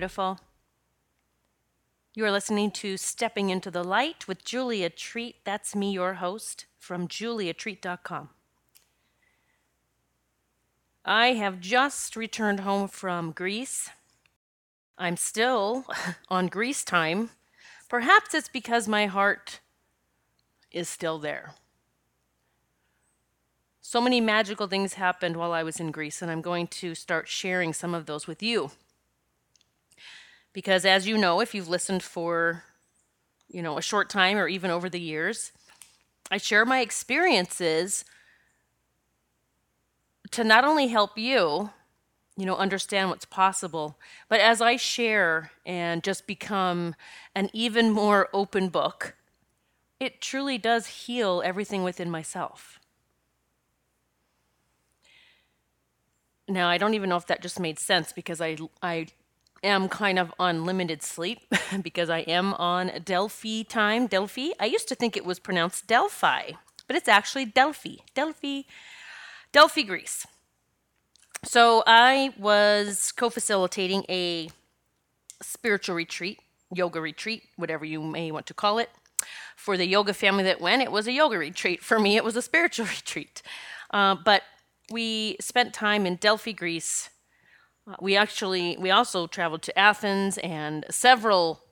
Beautiful. 0.00 0.40
You 2.14 2.24
are 2.24 2.30
listening 2.30 2.70
to 2.70 2.96
Stepping 2.96 3.50
into 3.50 3.70
the 3.70 3.84
Light 3.84 4.26
with 4.26 4.46
Julia 4.46 4.88
Treat. 4.88 5.44
That's 5.44 5.76
me, 5.76 5.92
your 5.92 6.14
host, 6.14 6.64
from 6.78 7.06
juliatreat.com. 7.06 8.30
I 11.04 11.34
have 11.34 11.60
just 11.60 12.16
returned 12.16 12.60
home 12.60 12.88
from 12.88 13.32
Greece. 13.32 13.90
I'm 14.96 15.18
still 15.18 15.84
on 16.30 16.46
Greece 16.46 16.82
time. 16.82 17.28
Perhaps 17.90 18.32
it's 18.32 18.48
because 18.48 18.88
my 18.88 19.04
heart 19.04 19.60
is 20.72 20.88
still 20.88 21.18
there. 21.18 21.52
So 23.82 24.00
many 24.00 24.22
magical 24.22 24.66
things 24.66 24.94
happened 24.94 25.36
while 25.36 25.52
I 25.52 25.62
was 25.62 25.78
in 25.78 25.90
Greece, 25.90 26.22
and 26.22 26.30
I'm 26.30 26.40
going 26.40 26.68
to 26.68 26.94
start 26.94 27.28
sharing 27.28 27.74
some 27.74 27.94
of 27.94 28.06
those 28.06 28.26
with 28.26 28.42
you. 28.42 28.70
Because 30.52 30.84
as 30.84 31.06
you 31.06 31.16
know, 31.16 31.40
if 31.40 31.54
you've 31.54 31.68
listened 31.68 32.02
for, 32.02 32.64
you 33.48 33.62
know, 33.62 33.78
a 33.78 33.82
short 33.82 34.10
time 34.10 34.36
or 34.36 34.48
even 34.48 34.70
over 34.70 34.88
the 34.88 35.00
years, 35.00 35.52
I 36.30 36.38
share 36.38 36.64
my 36.64 36.80
experiences 36.80 38.04
to 40.32 40.44
not 40.44 40.64
only 40.64 40.88
help 40.88 41.18
you, 41.18 41.70
you 42.36 42.46
know, 42.46 42.56
understand 42.56 43.10
what's 43.10 43.24
possible, 43.24 43.98
but 44.28 44.40
as 44.40 44.60
I 44.60 44.76
share 44.76 45.50
and 45.66 46.02
just 46.02 46.26
become 46.26 46.94
an 47.34 47.50
even 47.52 47.90
more 47.90 48.28
open 48.32 48.68
book, 48.68 49.16
it 49.98 50.20
truly 50.20 50.56
does 50.56 50.86
heal 50.86 51.42
everything 51.44 51.82
within 51.82 52.10
myself. 52.10 52.78
Now, 56.48 56.68
I 56.68 56.78
don't 56.78 56.94
even 56.94 57.08
know 57.10 57.16
if 57.16 57.26
that 57.26 57.42
just 57.42 57.60
made 57.60 57.78
sense 57.78 58.12
because 58.12 58.40
I 58.40 58.56
I 58.82 59.06
am 59.62 59.88
kind 59.88 60.18
of 60.18 60.32
on 60.38 60.64
limited 60.64 61.02
sleep 61.02 61.40
because 61.82 62.10
I 62.10 62.20
am 62.20 62.54
on 62.54 62.90
Delphi 63.04 63.62
time. 63.62 64.06
Delphi. 64.06 64.50
I 64.58 64.66
used 64.66 64.88
to 64.88 64.94
think 64.94 65.16
it 65.16 65.24
was 65.24 65.38
pronounced 65.38 65.86
Delphi, 65.86 66.52
but 66.86 66.96
it's 66.96 67.08
actually 67.08 67.44
Delphi. 67.44 67.96
Delphi. 68.14 68.62
Delphi, 69.52 69.82
Greece. 69.82 70.26
So 71.44 71.82
I 71.86 72.34
was 72.38 73.12
co-facilitating 73.12 74.04
a 74.08 74.50
spiritual 75.42 75.96
retreat, 75.96 76.38
yoga 76.72 77.00
retreat, 77.00 77.44
whatever 77.56 77.84
you 77.84 78.02
may 78.02 78.30
want 78.30 78.46
to 78.46 78.54
call 78.54 78.78
it. 78.78 78.90
For 79.56 79.76
the 79.76 79.86
yoga 79.86 80.14
family 80.14 80.44
that 80.44 80.60
went, 80.60 80.82
it 80.82 80.92
was 80.92 81.06
a 81.06 81.12
yoga 81.12 81.38
retreat. 81.38 81.82
For 81.82 81.98
me, 81.98 82.16
it 82.16 82.24
was 82.24 82.36
a 82.36 82.42
spiritual 82.42 82.86
retreat. 82.96 83.42
Uh, 83.90 84.16
but 84.24 84.42
we 84.90 85.36
spent 85.40 85.74
time 85.74 86.06
in 86.06 86.16
Delphi, 86.16 86.52
Greece, 86.52 87.10
we 88.00 88.16
actually 88.16 88.76
we 88.78 88.90
also 88.90 89.26
traveled 89.26 89.62
to 89.62 89.78
Athens 89.78 90.38
and 90.38 90.84
several 90.90 91.62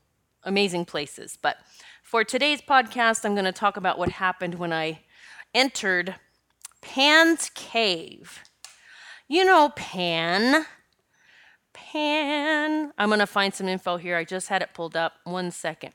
amazing 0.44 0.84
places. 0.84 1.38
But 1.40 1.58
for 2.02 2.24
today's 2.24 2.60
podcast, 2.60 3.24
I'm 3.24 3.34
going 3.34 3.44
to 3.44 3.52
talk 3.52 3.76
about 3.76 3.98
what 3.98 4.08
happened 4.08 4.54
when 4.54 4.72
I 4.72 5.00
entered 5.54 6.16
Pan's 6.80 7.50
Cave. 7.54 8.42
You 9.28 9.44
know 9.44 9.70
Pan. 9.76 10.64
Pan. 11.74 12.92
I'm 12.98 13.08
going 13.08 13.20
to 13.20 13.26
find 13.26 13.54
some 13.54 13.68
info 13.68 13.98
here. 13.98 14.16
I 14.16 14.24
just 14.24 14.48
had 14.48 14.62
it 14.62 14.70
pulled 14.74 14.96
up. 14.96 15.14
One 15.24 15.50
second. 15.50 15.92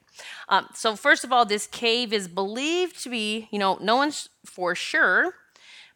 Um, 0.49 0.67
so, 0.73 0.95
first 0.95 1.23
of 1.23 1.31
all, 1.31 1.45
this 1.45 1.67
cave 1.67 2.13
is 2.13 2.27
believed 2.27 3.01
to 3.03 3.09
be, 3.09 3.47
you 3.51 3.59
know, 3.59 3.77
no 3.81 3.95
one's 3.95 4.29
for 4.45 4.75
sure, 4.75 5.33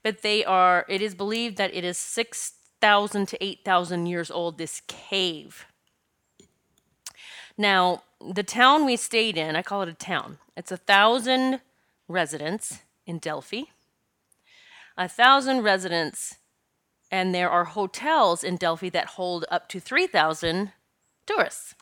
but 0.03 0.23
they 0.23 0.43
are, 0.43 0.85
it 0.89 1.01
is 1.01 1.15
believed 1.15 1.57
that 1.57 1.73
it 1.73 1.83
is 1.83 1.97
six 1.97 2.53
6,000 2.81 3.27
to 3.29 3.43
8,000 3.43 4.05
years 4.05 4.29
old, 4.29 4.57
this 4.57 4.81
cave. 4.87 5.65
Now, 7.57 8.03
the 8.21 8.43
town 8.43 8.85
we 8.85 8.95
stayed 8.97 9.35
in, 9.35 9.55
I 9.55 9.63
call 9.63 9.81
it 9.81 9.89
a 9.89 9.93
town, 9.93 10.37
it's 10.55 10.71
a 10.71 10.77
thousand 10.77 11.61
residents 12.07 12.79
in 13.07 13.17
Delphi, 13.17 13.63
a 14.95 15.07
thousand 15.07 15.63
residents, 15.63 16.35
and 17.09 17.33
there 17.33 17.49
are 17.49 17.65
hotels 17.65 18.43
in 18.43 18.57
Delphi 18.57 18.89
that 18.89 19.07
hold 19.07 19.45
up 19.49 19.67
to 19.69 19.79
3,000 19.79 20.71
tourists. 21.25 21.73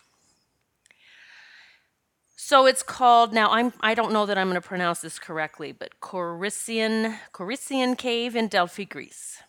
So 2.37 2.67
it's 2.67 2.83
called 2.83 3.33
now. 3.33 3.49
I'm 3.49 3.73
I 3.81 3.95
don't 3.95 4.13
know 4.13 4.27
that 4.27 4.37
I'm 4.37 4.49
going 4.49 4.61
to 4.61 4.67
pronounce 4.67 5.01
this 5.01 5.17
correctly, 5.17 5.71
but 5.71 5.99
Corycian 5.99 7.17
Corycian 7.33 7.97
Cave 7.97 8.35
in 8.35 8.47
Delphi, 8.47 8.83
Greece 8.83 9.41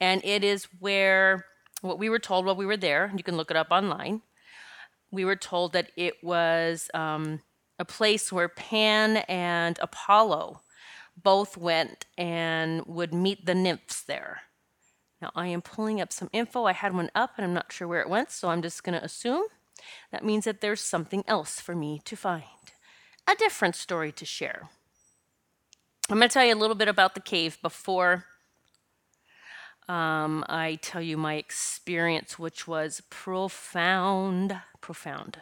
and 0.00 0.24
it 0.24 0.44
is 0.44 0.64
where 0.78 1.44
what 1.80 1.98
we 1.98 2.08
were 2.08 2.18
told 2.18 2.46
while 2.46 2.56
we 2.56 2.66
were 2.66 2.76
there. 2.76 3.12
You 3.16 3.22
can 3.22 3.36
look 3.36 3.50
it 3.50 3.56
up 3.56 3.68
online. 3.70 4.22
We 5.10 5.24
were 5.24 5.36
told 5.36 5.72
that 5.72 5.90
it 5.96 6.22
was 6.22 6.90
um, 6.94 7.40
a 7.78 7.84
place 7.84 8.32
where 8.32 8.48
Pan 8.48 9.18
and 9.28 9.78
Apollo 9.80 10.60
both 11.16 11.56
went 11.56 12.06
and 12.16 12.84
would 12.86 13.14
meet 13.14 13.46
the 13.46 13.54
nymphs 13.54 14.02
there. 14.02 14.42
Now, 15.20 15.30
I 15.34 15.48
am 15.48 15.62
pulling 15.62 16.00
up 16.00 16.12
some 16.12 16.30
info. 16.32 16.64
I 16.64 16.72
had 16.72 16.94
one 16.94 17.10
up 17.14 17.32
and 17.36 17.44
I'm 17.44 17.54
not 17.54 17.72
sure 17.72 17.88
where 17.88 18.00
it 18.00 18.08
went, 18.08 18.30
so 18.30 18.48
I'm 18.48 18.62
just 18.62 18.84
going 18.84 18.98
to 18.98 19.04
assume 19.04 19.46
that 20.12 20.24
means 20.24 20.44
that 20.44 20.60
there's 20.60 20.80
something 20.80 21.24
else 21.26 21.60
for 21.60 21.74
me 21.74 22.00
to 22.04 22.16
find, 22.16 22.44
a 23.28 23.34
different 23.34 23.74
story 23.74 24.12
to 24.12 24.24
share. 24.24 24.68
I'm 26.10 26.18
going 26.18 26.28
to 26.28 26.32
tell 26.32 26.44
you 26.44 26.54
a 26.54 26.56
little 26.56 26.76
bit 26.76 26.88
about 26.88 27.14
the 27.14 27.20
cave 27.20 27.58
before 27.62 28.26
um, 29.88 30.44
I 30.48 30.78
tell 30.82 31.00
you 31.00 31.16
my 31.16 31.34
experience, 31.34 32.38
which 32.38 32.68
was 32.68 33.00
profound, 33.08 34.60
profound. 34.80 35.38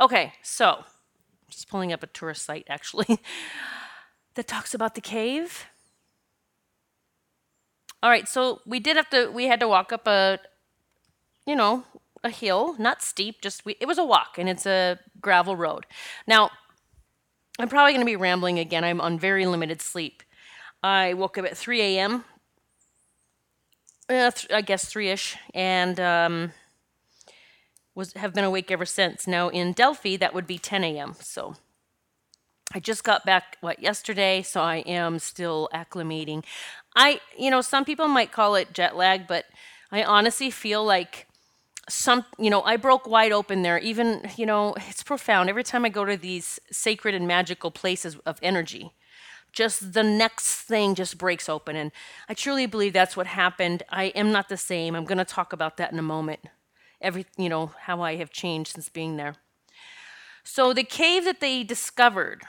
Okay, 0.00 0.32
so 0.42 0.76
I'm 0.78 1.50
just 1.50 1.68
pulling 1.68 1.92
up 1.92 2.02
a 2.02 2.06
tourist 2.06 2.44
site 2.44 2.66
actually 2.68 3.20
that 4.34 4.48
talks 4.48 4.72
about 4.72 4.94
the 4.94 5.02
cave. 5.02 5.66
All 8.02 8.08
right, 8.08 8.26
so 8.26 8.62
we 8.64 8.80
did 8.80 8.96
have 8.96 9.10
to, 9.10 9.30
we 9.30 9.46
had 9.46 9.60
to 9.60 9.68
walk 9.68 9.92
up 9.92 10.06
a, 10.06 10.38
you 11.46 11.54
know, 11.54 11.84
a 12.24 12.30
hill, 12.30 12.74
not 12.78 13.02
steep, 13.02 13.42
just 13.42 13.66
we, 13.66 13.76
it 13.80 13.86
was 13.86 13.98
a 13.98 14.04
walk 14.04 14.38
and 14.38 14.48
it's 14.48 14.64
a 14.64 14.98
gravel 15.20 15.56
road. 15.56 15.84
Now, 16.26 16.50
I'm 17.58 17.68
probably 17.68 17.92
going 17.92 18.00
to 18.00 18.10
be 18.10 18.16
rambling 18.16 18.58
again. 18.58 18.84
I'm 18.84 19.02
on 19.02 19.18
very 19.18 19.44
limited 19.44 19.82
sleep. 19.82 20.22
I 20.82 21.12
woke 21.12 21.36
up 21.36 21.44
at 21.44 21.58
3 21.58 21.82
a.m 21.82 22.24
uh, 24.10 24.30
th- 24.30 24.52
I 24.52 24.60
guess 24.60 24.84
three 24.84 25.08
ish, 25.08 25.36
and 25.54 25.98
um, 26.00 26.52
was 27.94 28.12
have 28.14 28.34
been 28.34 28.44
awake 28.44 28.70
ever 28.70 28.86
since. 28.86 29.26
Now 29.26 29.48
in 29.48 29.72
Delphi, 29.72 30.16
that 30.16 30.34
would 30.34 30.46
be 30.46 30.58
10 30.58 30.84
a.m. 30.84 31.14
So 31.20 31.56
I 32.72 32.80
just 32.80 33.02
got 33.02 33.24
back 33.24 33.56
what 33.60 33.82
yesterday, 33.82 34.42
so 34.42 34.60
I 34.60 34.76
am 34.78 35.18
still 35.18 35.68
acclimating. 35.74 36.44
I, 36.94 37.20
you 37.36 37.50
know, 37.50 37.60
some 37.60 37.84
people 37.84 38.08
might 38.08 38.32
call 38.32 38.54
it 38.54 38.72
jet 38.72 38.96
lag, 38.96 39.26
but 39.26 39.46
I 39.90 40.04
honestly 40.04 40.50
feel 40.50 40.84
like 40.84 41.26
some, 41.88 42.24
you 42.38 42.50
know, 42.50 42.62
I 42.62 42.76
broke 42.76 43.08
wide 43.08 43.32
open 43.32 43.62
there. 43.62 43.78
Even, 43.78 44.22
you 44.36 44.46
know, 44.46 44.74
it's 44.88 45.02
profound. 45.02 45.48
Every 45.48 45.64
time 45.64 45.84
I 45.84 45.88
go 45.88 46.04
to 46.04 46.16
these 46.16 46.60
sacred 46.70 47.14
and 47.14 47.26
magical 47.26 47.72
places 47.72 48.16
of 48.26 48.38
energy, 48.42 48.92
just 49.52 49.92
the 49.92 50.02
next 50.02 50.62
thing 50.62 50.94
just 50.94 51.18
breaks 51.18 51.48
open. 51.48 51.76
And 51.76 51.92
I 52.28 52.34
truly 52.34 52.66
believe 52.66 52.92
that's 52.92 53.16
what 53.16 53.26
happened. 53.26 53.82
I 53.88 54.04
am 54.04 54.32
not 54.32 54.48
the 54.48 54.56
same. 54.56 54.94
I'm 54.94 55.04
going 55.04 55.18
to 55.18 55.24
talk 55.24 55.52
about 55.52 55.76
that 55.78 55.92
in 55.92 55.98
a 55.98 56.02
moment. 56.02 56.40
Every, 57.00 57.26
you 57.36 57.48
know, 57.48 57.72
how 57.82 58.02
I 58.02 58.16
have 58.16 58.30
changed 58.30 58.72
since 58.72 58.88
being 58.88 59.16
there. 59.16 59.36
So 60.44 60.72
the 60.72 60.84
cave 60.84 61.24
that 61.24 61.40
they 61.40 61.62
discovered, 61.62 62.42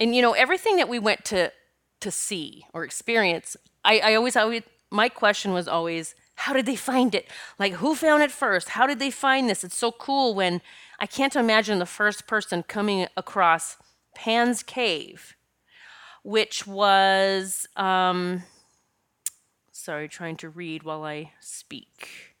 and 0.00 0.14
you 0.14 0.22
know, 0.22 0.32
everything 0.32 0.76
that 0.76 0.88
we 0.88 0.98
went 0.98 1.24
to 1.26 1.52
to 2.00 2.10
see 2.10 2.66
or 2.74 2.84
experience, 2.84 3.56
I, 3.84 3.98
I 4.00 4.14
always, 4.14 4.36
always, 4.36 4.62
my 4.90 5.08
question 5.08 5.52
was 5.52 5.66
always, 5.66 6.14
how 6.36 6.52
did 6.52 6.66
they 6.66 6.76
find 6.76 7.14
it? 7.14 7.28
Like, 7.58 7.74
who 7.74 7.94
found 7.94 8.22
it 8.22 8.30
first? 8.30 8.70
How 8.70 8.86
did 8.86 8.98
they 8.98 9.10
find 9.10 9.48
this? 9.48 9.64
It's 9.64 9.76
so 9.76 9.92
cool 9.92 10.34
when 10.34 10.60
I 10.98 11.06
can't 11.06 11.36
imagine 11.36 11.78
the 11.78 11.86
first 11.86 12.26
person 12.26 12.62
coming 12.62 13.06
across 13.16 13.76
Pan's 14.14 14.62
Cave 14.62 15.34
which 16.24 16.66
was, 16.66 17.68
um, 17.76 18.42
sorry, 19.70 20.08
trying 20.08 20.36
to 20.38 20.48
read 20.48 20.82
while 20.82 21.04
I 21.04 21.32
speak. 21.38 22.34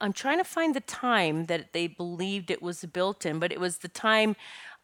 I'm 0.00 0.12
trying 0.12 0.38
to 0.38 0.44
find 0.44 0.74
the 0.74 0.80
time 0.80 1.46
that 1.46 1.72
they 1.72 1.86
believed 1.86 2.50
it 2.50 2.62
was 2.62 2.84
built 2.86 3.24
in, 3.24 3.38
but 3.38 3.52
it 3.52 3.60
was 3.60 3.78
the 3.78 3.88
time. 3.88 4.34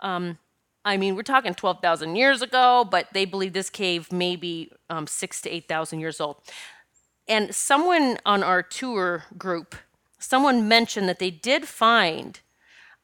Um, 0.00 0.38
I 0.84 0.96
mean, 0.98 1.16
we're 1.16 1.22
talking 1.22 1.54
12,000 1.54 2.16
years 2.16 2.42
ago, 2.42 2.86
but 2.88 3.08
they 3.12 3.24
believe 3.24 3.54
this 3.54 3.70
cave 3.70 4.12
may 4.12 4.36
be 4.36 4.70
um, 4.90 5.06
six 5.06 5.40
to 5.42 5.50
8,000 5.50 6.00
years 6.00 6.20
old. 6.20 6.36
And 7.26 7.54
someone 7.54 8.18
on 8.26 8.42
our 8.42 8.62
tour 8.62 9.24
group, 9.38 9.74
someone 10.18 10.68
mentioned 10.68 11.08
that 11.08 11.18
they 11.18 11.30
did 11.30 11.66
find 11.66 12.40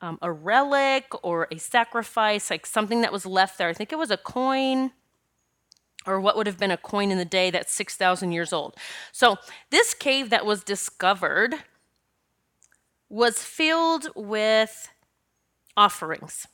um, 0.00 0.18
a 0.22 0.30
relic 0.30 1.06
or 1.22 1.48
a 1.50 1.58
sacrifice, 1.58 2.50
like 2.50 2.66
something 2.66 3.00
that 3.00 3.12
was 3.12 3.26
left 3.26 3.58
there. 3.58 3.68
I 3.68 3.72
think 3.72 3.92
it 3.92 3.98
was 3.98 4.10
a 4.10 4.16
coin 4.16 4.92
or 6.06 6.20
what 6.20 6.36
would 6.36 6.46
have 6.46 6.58
been 6.58 6.70
a 6.70 6.76
coin 6.76 7.10
in 7.10 7.18
the 7.18 7.24
day 7.24 7.50
that's 7.50 7.72
6,000 7.72 8.32
years 8.32 8.52
old. 8.52 8.76
So, 9.12 9.36
this 9.70 9.94
cave 9.94 10.30
that 10.30 10.46
was 10.46 10.62
discovered 10.62 11.54
was 13.08 13.42
filled 13.42 14.08
with 14.14 14.88
offerings. 15.76 16.46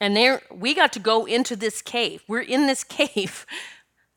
And 0.00 0.16
there 0.16 0.42
we 0.52 0.74
got 0.74 0.92
to 0.94 1.00
go 1.00 1.24
into 1.24 1.56
this 1.56 1.82
cave. 1.82 2.22
We're 2.28 2.40
in 2.40 2.66
this 2.66 2.84
cave 2.98 3.46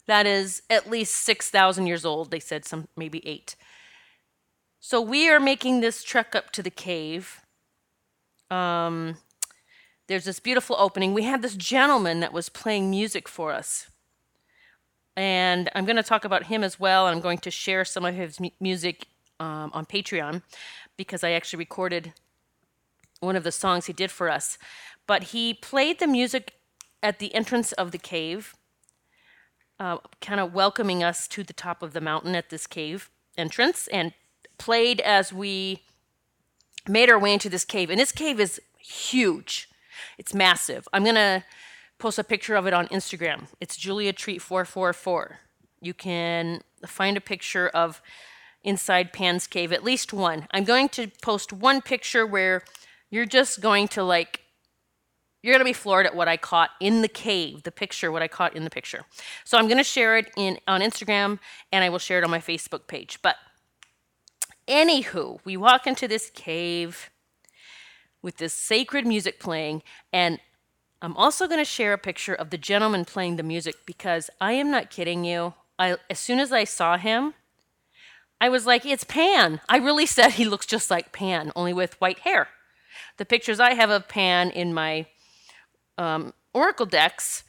that 0.07 0.25
is 0.25 0.61
at 0.69 0.89
least 0.89 1.15
6,000 1.15 1.87
years 1.87 2.05
old. 2.05 2.31
They 2.31 2.39
said 2.39 2.65
some 2.65 2.87
maybe 2.95 3.25
8. 3.27 3.55
So 4.79 4.99
we 4.99 5.29
are 5.29 5.39
making 5.39 5.81
this 5.81 6.03
trek 6.03 6.35
up 6.35 6.51
to 6.51 6.63
the 6.63 6.71
cave. 6.71 7.41
Um, 8.51 9.17
there's 10.07 10.25
this 10.25 10.39
beautiful 10.39 10.75
opening. 10.77 11.13
We 11.13 11.23
had 11.23 11.41
this 11.41 11.55
gentleman 11.55 12.19
that 12.19 12.33
was 12.33 12.49
playing 12.49 12.89
music 12.89 13.27
for 13.27 13.53
us. 13.53 13.87
And 15.15 15.69
I'm 15.73 15.85
going 15.85 15.95
to 15.95 16.03
talk 16.03 16.25
about 16.25 16.45
him 16.45 16.63
as 16.63 16.79
well. 16.79 17.07
I'm 17.07 17.21
going 17.21 17.37
to 17.39 17.51
share 17.51 17.85
some 17.85 18.05
of 18.05 18.13
his 18.13 18.39
mu- 18.39 18.49
music 18.59 19.07
um, 19.39 19.71
on 19.73 19.85
Patreon 19.85 20.41
because 20.97 21.23
I 21.23 21.31
actually 21.31 21.59
recorded 21.59 22.13
one 23.21 23.35
of 23.35 23.43
the 23.43 23.51
songs 23.51 23.85
he 23.85 23.93
did 23.93 24.11
for 24.11 24.29
us. 24.29 24.57
But 25.07 25.23
he 25.25 25.53
played 25.53 25.99
the 25.99 26.07
music 26.07 26.55
at 27.01 27.19
the 27.19 27.33
entrance 27.33 27.71
of 27.73 27.91
the 27.91 27.97
cave, 27.97 28.55
uh, 29.79 29.97
kind 30.19 30.39
of 30.39 30.53
welcoming 30.53 31.03
us 31.03 31.27
to 31.29 31.43
the 31.43 31.53
top 31.53 31.81
of 31.81 31.93
the 31.93 32.01
mountain 32.01 32.35
at 32.35 32.49
this 32.49 32.67
cave 32.67 33.09
entrance, 33.37 33.87
and 33.87 34.13
played 34.57 35.01
as 35.01 35.33
we 35.33 35.81
made 36.87 37.09
our 37.09 37.19
way 37.19 37.33
into 37.33 37.49
this 37.49 37.65
cave. 37.65 37.89
And 37.89 37.99
this 37.99 38.11
cave 38.11 38.39
is 38.39 38.59
huge, 38.77 39.69
it's 40.17 40.33
massive. 40.33 40.87
I'm 40.93 41.03
going 41.03 41.15
to 41.15 41.43
post 41.99 42.17
a 42.17 42.23
picture 42.23 42.55
of 42.55 42.65
it 42.65 42.73
on 42.73 42.87
Instagram. 42.87 43.47
It's 43.59 43.77
Julia 43.77 44.13
Treat 44.13 44.41
444. 44.41 45.39
You 45.81 45.93
can 45.93 46.61
find 46.85 47.15
a 47.15 47.21
picture 47.21 47.69
of 47.69 48.01
inside 48.63 49.13
Pan's 49.13 49.47
cave, 49.47 49.71
at 49.71 49.83
least 49.83 50.13
one. 50.13 50.47
I'm 50.51 50.63
going 50.63 50.89
to 50.89 51.07
post 51.21 51.53
one 51.53 51.81
picture 51.81 52.25
where 52.25 52.63
you're 53.09 53.25
just 53.25 53.61
going 53.61 53.87
to 53.89 54.03
like 54.03 54.41
you're 55.43 55.53
going 55.53 55.61
to 55.61 55.65
be 55.65 55.73
floored 55.73 56.05
at 56.05 56.15
what 56.15 56.27
I 56.27 56.37
caught 56.37 56.69
in 56.79 57.01
the 57.01 57.07
cave, 57.07 57.63
the 57.63 57.71
picture, 57.71 58.11
what 58.11 58.21
I 58.21 58.27
caught 58.27 58.55
in 58.55 58.63
the 58.63 58.69
picture. 58.69 59.05
So 59.43 59.57
I'm 59.57 59.65
going 59.65 59.79
to 59.79 59.83
share 59.83 60.15
it 60.17 60.31
in 60.37 60.59
on 60.67 60.81
Instagram 60.81 61.39
and 61.71 61.83
I 61.83 61.89
will 61.89 61.99
share 61.99 62.19
it 62.19 62.23
on 62.23 62.29
my 62.29 62.39
Facebook 62.39 62.85
page. 62.87 63.19
But 63.23 63.37
anywho, 64.67 65.39
we 65.43 65.57
walk 65.57 65.87
into 65.87 66.07
this 66.07 66.29
cave 66.29 67.09
with 68.21 68.37
this 68.37 68.53
sacred 68.53 69.05
music 69.05 69.39
playing 69.39 69.83
and 70.13 70.39
I'm 71.01 71.17
also 71.17 71.47
going 71.47 71.59
to 71.59 71.65
share 71.65 71.93
a 71.93 71.97
picture 71.97 72.35
of 72.35 72.51
the 72.51 72.57
gentleman 72.57 73.05
playing 73.05 73.37
the 73.37 73.43
music 73.43 73.75
because 73.85 74.29
I 74.39 74.53
am 74.53 74.69
not 74.69 74.91
kidding 74.91 75.25
you. 75.25 75.55
I 75.79 75.97
as 76.09 76.19
soon 76.19 76.39
as 76.39 76.51
I 76.51 76.63
saw 76.63 76.97
him, 76.97 77.33
I 78.39 78.49
was 78.49 78.67
like, 78.67 78.85
"It's 78.85 79.03
Pan." 79.03 79.61
I 79.67 79.77
really 79.77 80.05
said 80.05 80.33
he 80.33 80.45
looks 80.45 80.67
just 80.67 80.91
like 80.91 81.11
Pan, 81.11 81.51
only 81.55 81.73
with 81.73 81.99
white 81.99 82.19
hair. 82.19 82.49
The 83.17 83.25
pictures 83.25 83.59
I 83.59 83.73
have 83.73 83.89
of 83.89 84.07
Pan 84.07 84.51
in 84.51 84.73
my 84.75 85.07
um, 85.97 86.33
Oracle 86.53 86.85
decks, 86.85 87.43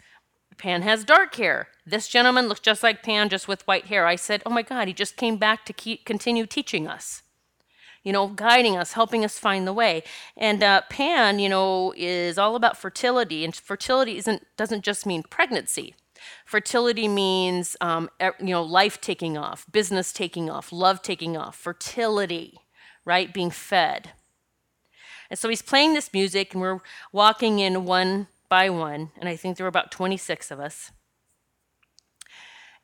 Pan 0.58 0.82
has 0.82 1.04
dark 1.04 1.34
hair. 1.34 1.68
This 1.86 2.08
gentleman 2.08 2.48
looks 2.48 2.60
just 2.60 2.82
like 2.82 3.02
Pan, 3.02 3.28
just 3.28 3.48
with 3.48 3.66
white 3.66 3.86
hair. 3.86 4.06
I 4.06 4.16
said, 4.16 4.42
Oh 4.44 4.50
my 4.50 4.62
God, 4.62 4.88
he 4.88 4.94
just 4.94 5.16
came 5.16 5.36
back 5.36 5.64
to 5.66 5.72
keep, 5.72 6.04
continue 6.04 6.46
teaching 6.46 6.86
us, 6.86 7.22
you 8.02 8.12
know, 8.12 8.28
guiding 8.28 8.76
us, 8.76 8.92
helping 8.92 9.24
us 9.24 9.38
find 9.38 9.66
the 9.66 9.72
way. 9.72 10.02
And 10.36 10.62
uh, 10.62 10.82
Pan, 10.88 11.38
you 11.38 11.48
know, 11.48 11.92
is 11.96 12.38
all 12.38 12.56
about 12.56 12.76
fertility, 12.76 13.44
and 13.44 13.54
fertility 13.54 14.16
isn't 14.18 14.46
doesn't 14.56 14.84
just 14.84 15.06
mean 15.06 15.22
pregnancy. 15.22 15.94
Fertility 16.44 17.08
means, 17.08 17.76
um, 17.80 18.08
you 18.20 18.34
know, 18.40 18.62
life 18.62 19.00
taking 19.00 19.36
off, 19.36 19.66
business 19.72 20.12
taking 20.12 20.48
off, 20.48 20.70
love 20.70 21.02
taking 21.02 21.36
off, 21.36 21.56
fertility, 21.56 22.60
right? 23.04 23.34
Being 23.34 23.50
fed. 23.50 24.10
And 25.30 25.38
so 25.38 25.48
he's 25.48 25.62
playing 25.62 25.94
this 25.94 26.12
music, 26.12 26.52
and 26.52 26.60
we're 26.60 26.80
walking 27.10 27.58
in 27.58 27.84
one 27.86 28.28
by 28.52 28.68
one, 28.68 29.10
and 29.18 29.30
I 29.30 29.36
think 29.36 29.56
there 29.56 29.64
were 29.64 29.68
about 29.68 29.90
26 29.90 30.50
of 30.50 30.60
us. 30.60 30.92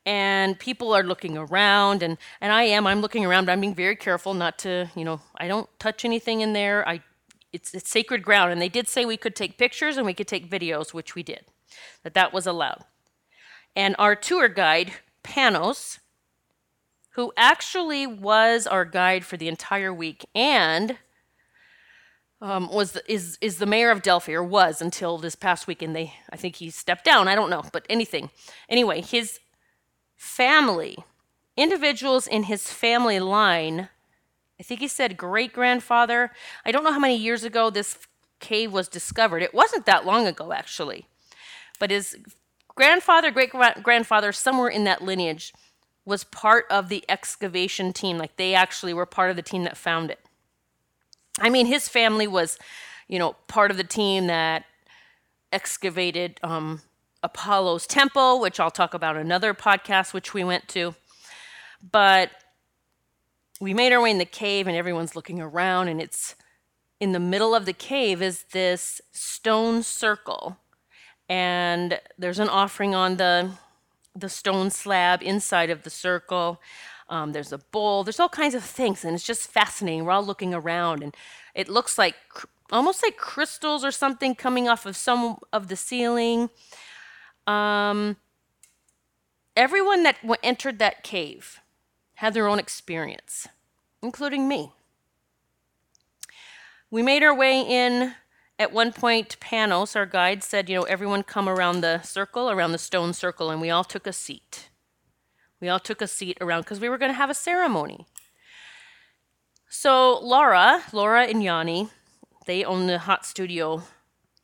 And 0.06 0.58
people 0.58 0.94
are 0.94 1.02
looking 1.02 1.36
around, 1.36 2.02
and, 2.02 2.16
and 2.40 2.54
I 2.54 2.62
am. 2.62 2.86
I'm 2.86 3.02
looking 3.02 3.26
around, 3.26 3.44
but 3.44 3.52
I'm 3.52 3.60
being 3.60 3.74
very 3.74 3.94
careful 3.94 4.32
not 4.32 4.58
to, 4.60 4.88
you 4.96 5.04
know, 5.04 5.20
I 5.36 5.46
don't 5.46 5.68
touch 5.78 6.06
anything 6.06 6.40
in 6.40 6.54
there. 6.54 6.88
I, 6.88 7.02
it's, 7.52 7.74
it's 7.74 7.90
sacred 7.90 8.22
ground. 8.22 8.50
And 8.50 8.62
they 8.62 8.70
did 8.70 8.88
say 8.88 9.04
we 9.04 9.18
could 9.18 9.36
take 9.36 9.58
pictures 9.58 9.98
and 9.98 10.06
we 10.06 10.14
could 10.14 10.26
take 10.26 10.50
videos, 10.50 10.94
which 10.94 11.14
we 11.14 11.22
did, 11.22 11.44
that 12.02 12.14
that 12.14 12.32
was 12.32 12.46
allowed. 12.46 12.84
And 13.76 13.94
our 13.98 14.16
tour 14.16 14.48
guide, 14.48 14.92
Panos, 15.22 15.98
who 17.10 17.30
actually 17.36 18.06
was 18.06 18.66
our 18.66 18.86
guide 18.86 19.26
for 19.26 19.36
the 19.36 19.48
entire 19.48 19.92
week 19.92 20.24
and 20.34 20.96
um, 22.40 22.72
was 22.72 22.96
is 23.08 23.38
is 23.40 23.58
the 23.58 23.66
mayor 23.66 23.90
of 23.90 24.02
Delphi 24.02 24.32
or 24.32 24.42
was 24.42 24.80
until 24.80 25.18
this 25.18 25.34
past 25.34 25.66
weekend. 25.66 25.94
They 25.94 26.14
I 26.30 26.36
think 26.36 26.56
he 26.56 26.70
stepped 26.70 27.04
down. 27.04 27.28
I 27.28 27.34
don't 27.34 27.50
know, 27.50 27.64
but 27.72 27.86
anything. 27.90 28.30
Anyway, 28.68 29.00
his 29.00 29.40
family, 30.16 30.98
individuals 31.56 32.26
in 32.26 32.44
his 32.44 32.70
family 32.70 33.20
line. 33.20 33.88
I 34.60 34.64
think 34.64 34.80
he 34.80 34.88
said 34.88 35.16
great 35.16 35.52
grandfather. 35.52 36.32
I 36.64 36.72
don't 36.72 36.82
know 36.82 36.92
how 36.92 36.98
many 36.98 37.16
years 37.16 37.44
ago 37.44 37.70
this 37.70 37.96
cave 38.40 38.72
was 38.72 38.88
discovered. 38.88 39.42
It 39.42 39.54
wasn't 39.54 39.86
that 39.86 40.04
long 40.04 40.26
ago, 40.26 40.52
actually. 40.52 41.06
But 41.78 41.92
his 41.92 42.16
grandfather, 42.74 43.30
great 43.30 43.52
grandfather, 43.82 44.32
somewhere 44.32 44.68
in 44.68 44.82
that 44.84 45.02
lineage, 45.02 45.52
was 46.04 46.24
part 46.24 46.64
of 46.70 46.88
the 46.88 47.04
excavation 47.08 47.92
team. 47.92 48.18
Like 48.18 48.36
they 48.36 48.54
actually 48.54 48.94
were 48.94 49.06
part 49.06 49.30
of 49.30 49.36
the 49.36 49.42
team 49.42 49.62
that 49.64 49.76
found 49.76 50.10
it. 50.10 50.20
I 51.40 51.50
mean, 51.50 51.66
his 51.66 51.88
family 51.88 52.26
was, 52.26 52.58
you 53.08 53.18
know, 53.18 53.34
part 53.46 53.70
of 53.70 53.76
the 53.76 53.84
team 53.84 54.26
that 54.26 54.64
excavated 55.52 56.40
um, 56.42 56.82
Apollo's 57.22 57.86
temple, 57.86 58.40
which 58.40 58.60
I'll 58.60 58.70
talk 58.70 58.94
about 58.94 59.16
another 59.16 59.54
podcast, 59.54 60.12
which 60.12 60.34
we 60.34 60.44
went 60.44 60.68
to. 60.68 60.94
But 61.92 62.30
we 63.60 63.74
made 63.74 63.92
our 63.92 64.00
way 64.00 64.10
in 64.10 64.18
the 64.18 64.24
cave, 64.24 64.66
and 64.66 64.76
everyone's 64.76 65.16
looking 65.16 65.40
around, 65.40 65.88
and 65.88 66.00
it's 66.00 66.34
in 67.00 67.12
the 67.12 67.20
middle 67.20 67.54
of 67.54 67.64
the 67.64 67.72
cave 67.72 68.22
is 68.22 68.44
this 68.52 69.00
stone 69.12 69.82
circle, 69.82 70.58
and 71.28 72.00
there's 72.18 72.38
an 72.38 72.48
offering 72.48 72.94
on 72.94 73.16
the 73.16 73.50
the 74.14 74.28
stone 74.28 74.70
slab 74.70 75.22
inside 75.22 75.70
of 75.70 75.82
the 75.82 75.90
circle. 75.90 76.60
Um, 77.08 77.32
there's 77.32 77.52
a 77.52 77.58
bowl. 77.58 78.04
There's 78.04 78.20
all 78.20 78.28
kinds 78.28 78.54
of 78.54 78.62
things, 78.62 79.04
and 79.04 79.14
it's 79.14 79.24
just 79.24 79.50
fascinating. 79.50 80.04
We're 80.04 80.12
all 80.12 80.24
looking 80.24 80.52
around, 80.52 81.02
and 81.02 81.16
it 81.54 81.68
looks 81.68 81.96
like 81.96 82.14
almost 82.70 83.02
like 83.02 83.16
crystals 83.16 83.84
or 83.84 83.90
something 83.90 84.34
coming 84.34 84.68
off 84.68 84.84
of 84.86 84.96
some 84.96 85.38
of 85.52 85.68
the 85.68 85.76
ceiling. 85.76 86.50
Um, 87.46 88.16
everyone 89.56 90.02
that 90.02 90.16
entered 90.42 90.78
that 90.78 91.02
cave 91.02 91.60
had 92.14 92.34
their 92.34 92.46
own 92.46 92.58
experience, 92.58 93.48
including 94.02 94.48
me. 94.48 94.72
We 96.90 97.02
made 97.02 97.22
our 97.22 97.34
way 97.34 97.60
in. 97.60 98.14
At 98.60 98.72
one 98.72 98.92
point, 98.92 99.36
Panos, 99.38 99.94
our 99.94 100.04
guide, 100.04 100.42
said, 100.42 100.68
You 100.68 100.76
know, 100.76 100.82
everyone 100.82 101.22
come 101.22 101.48
around 101.48 101.80
the 101.80 102.02
circle, 102.02 102.50
around 102.50 102.72
the 102.72 102.78
stone 102.78 103.12
circle, 103.12 103.50
and 103.50 103.60
we 103.60 103.70
all 103.70 103.84
took 103.84 104.04
a 104.04 104.12
seat. 104.12 104.68
We 105.60 105.68
all 105.68 105.80
took 105.80 106.00
a 106.00 106.06
seat 106.06 106.38
around 106.40 106.62
because 106.62 106.80
we 106.80 106.88
were 106.88 106.98
going 106.98 107.10
to 107.10 107.16
have 107.16 107.30
a 107.30 107.34
ceremony. 107.34 108.06
So 109.68 110.18
Laura, 110.20 110.82
Laura 110.92 111.24
and 111.24 111.42
Yanni, 111.42 111.88
they 112.46 112.64
own 112.64 112.86
the 112.86 113.00
hot 113.00 113.26
studio, 113.26 113.82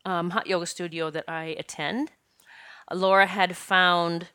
um, 0.05 0.31
hot 0.31 0.47
yoga 0.47 0.67
studio 0.67 1.11
that 1.11 1.25
I 1.29 1.57
attend. 1.59 2.11
Laura 2.93 3.27
had 3.27 3.57
found, 3.57 4.29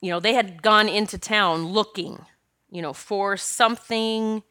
you 0.00 0.10
know, 0.10 0.20
they 0.20 0.34
had 0.34 0.62
gone 0.62 0.88
into 0.88 1.16
town 1.18 1.66
looking, 1.66 2.26
you 2.70 2.82
know, 2.82 2.92
for 2.92 3.36
something 3.36 4.42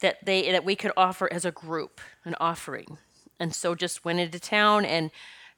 that 0.00 0.24
they 0.24 0.50
that 0.50 0.64
we 0.64 0.74
could 0.74 0.92
offer 0.96 1.30
as 1.32 1.44
a 1.44 1.50
group, 1.50 2.00
an 2.24 2.34
offering, 2.40 2.98
and 3.38 3.54
so 3.54 3.74
just 3.74 4.04
went 4.04 4.20
into 4.20 4.40
town 4.40 4.84
and, 4.84 5.10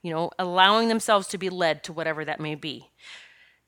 you 0.03 0.11
know, 0.11 0.31
allowing 0.39 0.89
themselves 0.89 1.29
to 1.29 1.39
be 1.39 1.49
led 1.49 1.85
to 1.85 1.93
whatever 1.93 2.25
that 2.25 2.41
may 2.41 2.55
be. 2.55 2.91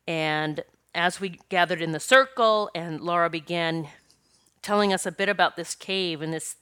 And 0.09 0.65
as 0.97 1.21
we 1.21 1.39
gathered 1.49 1.83
in 1.83 1.93
the 1.93 2.01
circle 2.01 2.71
and 2.75 3.01
Laura 3.01 3.31
began 3.31 3.89
telling 4.63 4.93
us 4.93 5.07
a 5.07 5.13
bit 5.13 5.29
about 5.29 5.55
this 5.55 5.75
cave 5.75 6.23
and 6.23 6.33
this 6.33 6.57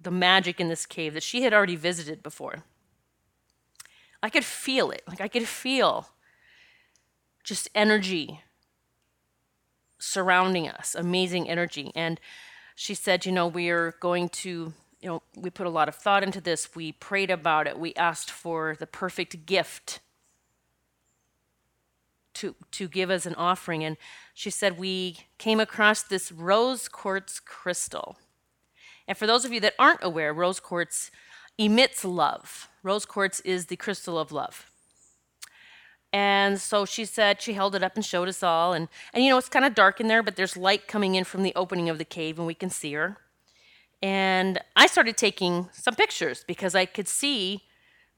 the 0.00 0.10
magic 0.12 0.60
in 0.60 0.68
this 0.68 0.86
cave 0.86 1.12
that 1.12 1.24
she 1.24 1.42
had 1.42 1.52
already 1.52 1.74
visited 1.74 2.22
before. 2.22 2.62
I 4.22 4.30
could 4.30 4.44
feel 4.44 4.92
it. 4.92 5.02
Like 5.08 5.20
I 5.20 5.26
could 5.26 5.48
feel 5.48 6.10
just 7.42 7.68
energy 7.74 8.42
surrounding 9.98 10.68
us, 10.68 10.94
amazing 10.94 11.48
energy. 11.48 11.90
And 11.96 12.20
she 12.76 12.94
said, 12.94 13.26
you 13.26 13.32
know, 13.32 13.48
we're 13.48 13.96
going 13.98 14.28
to, 14.28 14.72
you 15.00 15.08
know, 15.08 15.22
we 15.36 15.50
put 15.50 15.66
a 15.66 15.70
lot 15.70 15.88
of 15.88 15.96
thought 15.96 16.22
into 16.22 16.40
this. 16.40 16.76
We 16.76 16.92
prayed 16.92 17.30
about 17.30 17.66
it. 17.66 17.76
We 17.76 17.92
asked 17.94 18.30
for 18.30 18.76
the 18.78 18.86
perfect 18.86 19.46
gift 19.46 19.98
to, 22.38 22.54
to 22.72 22.88
give 22.88 23.10
as 23.10 23.26
an 23.26 23.34
offering. 23.34 23.84
And 23.84 23.96
she 24.34 24.50
said, 24.50 24.78
We 24.78 25.18
came 25.38 25.60
across 25.60 26.02
this 26.02 26.32
rose 26.32 26.88
quartz 26.88 27.40
crystal. 27.40 28.16
And 29.06 29.16
for 29.16 29.26
those 29.26 29.44
of 29.44 29.52
you 29.52 29.60
that 29.60 29.74
aren't 29.78 30.02
aware, 30.02 30.32
rose 30.34 30.60
quartz 30.60 31.10
emits 31.56 32.04
love. 32.04 32.68
Rose 32.82 33.04
quartz 33.04 33.40
is 33.40 33.66
the 33.66 33.76
crystal 33.76 34.18
of 34.18 34.32
love. 34.32 34.70
And 36.12 36.60
so 36.60 36.84
she 36.84 37.04
said 37.04 37.42
she 37.42 37.52
held 37.52 37.74
it 37.74 37.82
up 37.82 37.94
and 37.94 38.04
showed 38.04 38.28
us 38.28 38.42
all 38.42 38.72
and 38.72 38.88
and 39.12 39.22
you 39.22 39.28
know 39.28 39.36
it's 39.36 39.48
kind 39.48 39.64
of 39.64 39.74
dark 39.74 40.00
in 40.00 40.08
there 40.08 40.22
but 40.22 40.36
there's 40.36 40.56
light 40.56 40.88
coming 40.88 41.14
in 41.14 41.24
from 41.24 41.42
the 41.42 41.52
opening 41.54 41.90
of 41.90 41.98
the 41.98 42.04
cave 42.04 42.38
and 42.38 42.46
we 42.46 42.54
can 42.54 42.70
see 42.70 42.94
her. 42.94 43.18
And 44.00 44.60
I 44.76 44.86
started 44.86 45.16
taking 45.16 45.68
some 45.72 45.94
pictures 45.94 46.44
because 46.46 46.74
I 46.74 46.86
could 46.86 47.08
see 47.08 47.64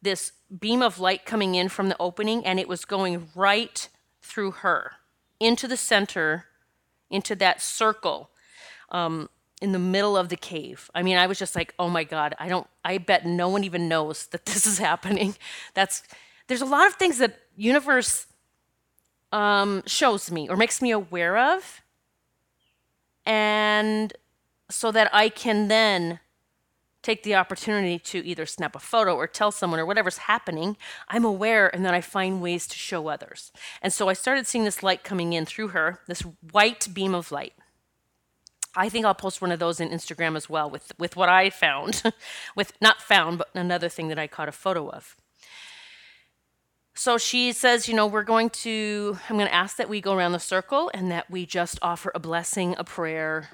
this 0.02 0.32
beam 0.58 0.82
of 0.82 1.00
light 1.00 1.24
coming 1.24 1.54
in 1.54 1.68
from 1.68 1.88
the 1.88 1.96
opening 1.98 2.44
and 2.46 2.60
it 2.60 2.68
was 2.68 2.84
going 2.84 3.28
right 3.34 3.88
through 4.30 4.52
her 4.52 4.92
into 5.40 5.66
the 5.66 5.76
center 5.76 6.46
into 7.10 7.34
that 7.34 7.60
circle 7.60 8.30
um, 8.90 9.28
in 9.60 9.72
the 9.72 9.78
middle 9.78 10.16
of 10.16 10.28
the 10.28 10.36
cave. 10.36 10.90
I 10.94 11.02
mean, 11.02 11.16
I 11.16 11.26
was 11.26 11.38
just 11.38 11.54
like, 11.54 11.74
oh 11.78 11.90
my 11.90 12.04
God, 12.04 12.34
I 12.38 12.48
don't, 12.48 12.66
I 12.84 12.98
bet 12.98 13.26
no 13.26 13.48
one 13.48 13.64
even 13.64 13.88
knows 13.88 14.26
that 14.28 14.46
this 14.46 14.66
is 14.66 14.78
happening. 14.90 15.34
That's, 15.74 16.02
there's 16.46 16.62
a 16.62 16.66
lot 16.66 16.86
of 16.86 16.94
things 16.94 17.18
that 17.18 17.38
universe 17.56 18.26
um, 19.32 19.82
shows 19.86 20.30
me 20.30 20.48
or 20.48 20.56
makes 20.56 20.80
me 20.80 20.90
aware 20.90 21.36
of. 21.36 21.82
And 23.26 24.12
so 24.70 24.90
that 24.92 25.10
I 25.12 25.28
can 25.28 25.68
then 25.68 26.20
take 27.02 27.22
the 27.22 27.34
opportunity 27.34 27.98
to 27.98 28.24
either 28.24 28.46
snap 28.46 28.76
a 28.76 28.78
photo 28.78 29.14
or 29.14 29.26
tell 29.26 29.50
someone 29.50 29.80
or 29.80 29.86
whatever's 29.86 30.18
happening, 30.18 30.76
I'm 31.08 31.24
aware 31.24 31.74
and 31.74 31.84
then 31.84 31.94
I 31.94 32.00
find 32.00 32.42
ways 32.42 32.66
to 32.68 32.76
show 32.76 33.08
others. 33.08 33.52
And 33.80 33.92
so 33.92 34.08
I 34.08 34.12
started 34.12 34.46
seeing 34.46 34.64
this 34.64 34.82
light 34.82 35.02
coming 35.04 35.32
in 35.32 35.46
through 35.46 35.68
her, 35.68 36.00
this 36.06 36.22
white 36.52 36.88
beam 36.92 37.14
of 37.14 37.32
light. 37.32 37.54
I 38.76 38.88
think 38.88 39.04
I'll 39.04 39.14
post 39.14 39.40
one 39.40 39.50
of 39.50 39.58
those 39.58 39.80
in 39.80 39.88
Instagram 39.88 40.36
as 40.36 40.48
well 40.48 40.70
with 40.70 40.92
with 40.96 41.16
what 41.16 41.28
I 41.28 41.50
found, 41.50 42.02
with 42.56 42.72
not 42.80 43.02
found, 43.02 43.38
but 43.38 43.48
another 43.54 43.88
thing 43.88 44.08
that 44.08 44.18
I 44.18 44.28
caught 44.28 44.48
a 44.48 44.52
photo 44.52 44.88
of. 44.88 45.16
So 46.94 47.18
she 47.18 47.52
says, 47.52 47.88
you 47.88 47.94
know, 47.94 48.06
we're 48.06 48.22
going 48.22 48.50
to 48.50 49.18
I'm 49.28 49.36
going 49.36 49.48
to 49.48 49.54
ask 49.54 49.76
that 49.76 49.88
we 49.88 50.00
go 50.00 50.14
around 50.14 50.32
the 50.32 50.38
circle 50.38 50.90
and 50.94 51.10
that 51.10 51.30
we 51.30 51.46
just 51.46 51.78
offer 51.82 52.12
a 52.14 52.20
blessing, 52.20 52.76
a 52.78 52.84
prayer, 52.84 53.48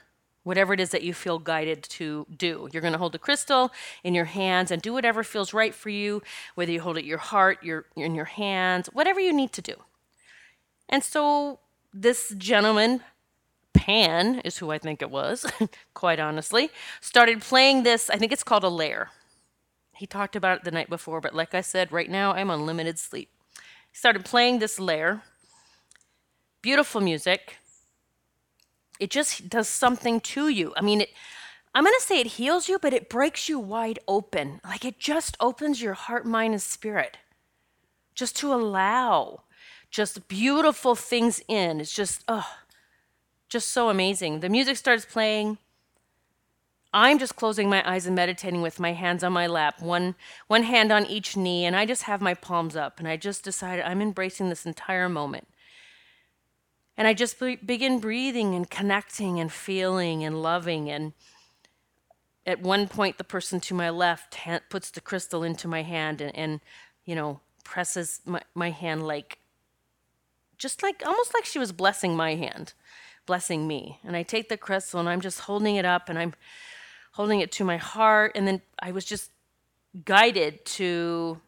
whatever 0.47 0.73
it 0.73 0.79
is 0.79 0.91
that 0.91 1.03
you 1.03 1.13
feel 1.13 1.41
guided 1.41 1.83
to 1.83 2.25
do. 2.37 2.69
You're 2.73 2.81
going 2.81 2.93
to 2.93 3.01
hold 3.01 3.11
the 3.11 3.19
crystal 3.19 3.73
in 4.05 4.15
your 4.15 4.27
hands 4.27 4.71
and 4.71 4.81
do 4.81 4.93
whatever 4.93 5.25
feels 5.25 5.53
right 5.53 5.75
for 5.75 5.91
you, 5.91 6.23
whether 6.55 6.71
you 6.71 6.81
hold 6.81 6.97
it 6.97 7.05
your 7.05 7.19
heart, 7.19 7.65
your 7.65 7.87
in 7.97 8.15
your 8.15 8.27
hands, 8.27 8.89
whatever 8.93 9.19
you 9.19 9.33
need 9.33 9.53
to 9.55 9.61
do. 9.61 9.75
And 10.89 11.03
so 11.03 11.59
this 11.93 12.33
gentleman 12.39 13.03
Pan 13.73 14.41
is 14.45 14.59
who 14.59 14.71
I 14.71 14.79
think 14.79 15.03
it 15.03 15.11
was, 15.11 15.45
quite 15.95 16.21
honestly, 16.21 16.71
started 17.01 17.41
playing 17.41 17.83
this. 17.83 18.09
I 18.09 18.17
think 18.17 18.31
it's 18.31 18.45
called 18.45 18.63
a 18.63 18.69
lyre. 18.69 19.11
He 19.97 20.07
talked 20.07 20.37
about 20.37 20.59
it 20.59 20.65
the 20.65 20.71
night 20.71 20.89
before, 20.89 21.21
but 21.21 21.35
like 21.35 21.55
I 21.55 21.61
said, 21.61 21.91
right 21.91 22.09
now 22.09 22.33
I'm 22.33 22.53
on 22.53 22.67
limited 22.67 23.01
sleep. 23.01 23.31
He 23.91 23.97
started 23.99 24.25
playing 24.25 24.61
this 24.61 24.79
lyre. 24.79 25.23
Beautiful 26.63 27.01
music. 27.01 27.57
It 28.99 29.11
just 29.11 29.49
does 29.49 29.69
something 29.69 30.21
to 30.21 30.49
you. 30.49 30.73
I 30.77 30.81
mean, 30.81 31.03
it, 31.03 31.11
I'm 31.75 31.85
going 31.85 31.95
to 31.99 32.05
say 32.05 32.21
it 32.21 32.27
heals 32.27 32.69
you, 32.69 32.79
but 32.79 32.95
it 32.95 33.09
breaks 33.09 33.49
you 33.49 33.59
wide 33.59 33.99
open. 34.09 34.61
Like 34.65 34.85
it 34.85 34.99
just 34.99 35.37
opens 35.41 35.83
your 35.83 35.95
heart, 35.95 36.25
mind, 36.25 36.55
and 36.55 36.63
spirit 36.63 37.19
just 38.15 38.35
to 38.37 38.53
allow 38.53 39.43
just 39.91 40.27
beautiful 40.27 40.95
things 40.95 41.41
in. 41.49 41.81
It's 41.81 41.95
just, 41.95 42.25
oh, 42.27 42.49
just 43.49 43.69
so 43.69 43.89
amazing. 43.89 44.41
The 44.41 44.49
music 44.49 44.77
starts 44.77 45.05
playing. 45.05 45.59
I'm 46.93 47.19
just 47.19 47.37
closing 47.37 47.69
my 47.69 47.89
eyes 47.89 48.07
and 48.07 48.17
meditating 48.17 48.63
with 48.63 48.81
my 48.81 48.93
hands 48.93 49.23
on 49.23 49.33
my 49.33 49.47
lap, 49.47 49.83
one 49.83 50.15
one 50.47 50.63
hand 50.63 50.91
on 50.91 51.05
each 51.05 51.37
knee, 51.37 51.67
and 51.67 51.77
I 51.77 51.85
just 51.85 52.05
have 52.05 52.23
my 52.23 52.33
palms 52.33 52.75
up 52.75 52.99
and 52.99 53.07
I 53.07 53.19
just 53.19 53.45
decided 53.45 53.85
I'm 53.85 54.01
embracing 54.01 54.49
this 54.49 54.65
entire 54.65 55.09
moment. 55.09 55.47
And 56.97 57.07
I 57.07 57.15
just 57.15 57.39
be- 57.39 57.57
begin 57.57 57.99
breathing 57.99 58.55
and 58.55 58.69
connecting 58.69 59.39
and 59.39 59.53
feeling 59.53 60.25
and 60.25 60.43
loving 60.43 60.91
and 60.91 61.13
at 62.47 62.63
one 62.63 62.87
point 62.87 63.19
the 63.19 63.25
person 63.25 63.59
to 63.59 63.75
my 63.75 63.91
left 63.91 64.39
puts 64.71 64.91
the 64.91 65.01
crystal 65.01 65.43
into 65.43 65.67
my 65.67 65.83
hand 65.83 66.21
and, 66.21 66.35
and 66.37 66.61
you 67.05 67.15
know 67.15 67.41
presses 67.65 68.21
my, 68.25 68.41
my 68.55 68.71
hand 68.71 69.05
like 69.05 69.39
just 70.57 70.83
like 70.83 71.03
almost 71.05 71.35
like 71.35 71.45
she 71.45 71.59
was 71.59 71.73
blessing 71.73 72.17
my 72.17 72.37
hand 72.37 72.73
blessing 73.27 73.67
me. 73.67 73.99
And 74.05 74.17
I 74.17 74.23
take 74.23 74.49
the 74.49 74.57
crystal 74.57 75.01
and 75.01 75.09
I'm 75.09 75.21
just 75.21 75.41
holding 75.41 75.77
it 75.77 75.85
up 75.85 76.09
and 76.09 76.19
I'm 76.19 76.33
holding 77.13 77.41
it 77.41 77.53
to 77.53 77.65
my 77.65 77.77
heart. 77.77 78.33
And 78.35 78.47
then 78.47 78.63
I 78.81 78.93
was 78.93 79.05
just 79.05 79.31
guided 80.05 80.65
to, 80.65 81.41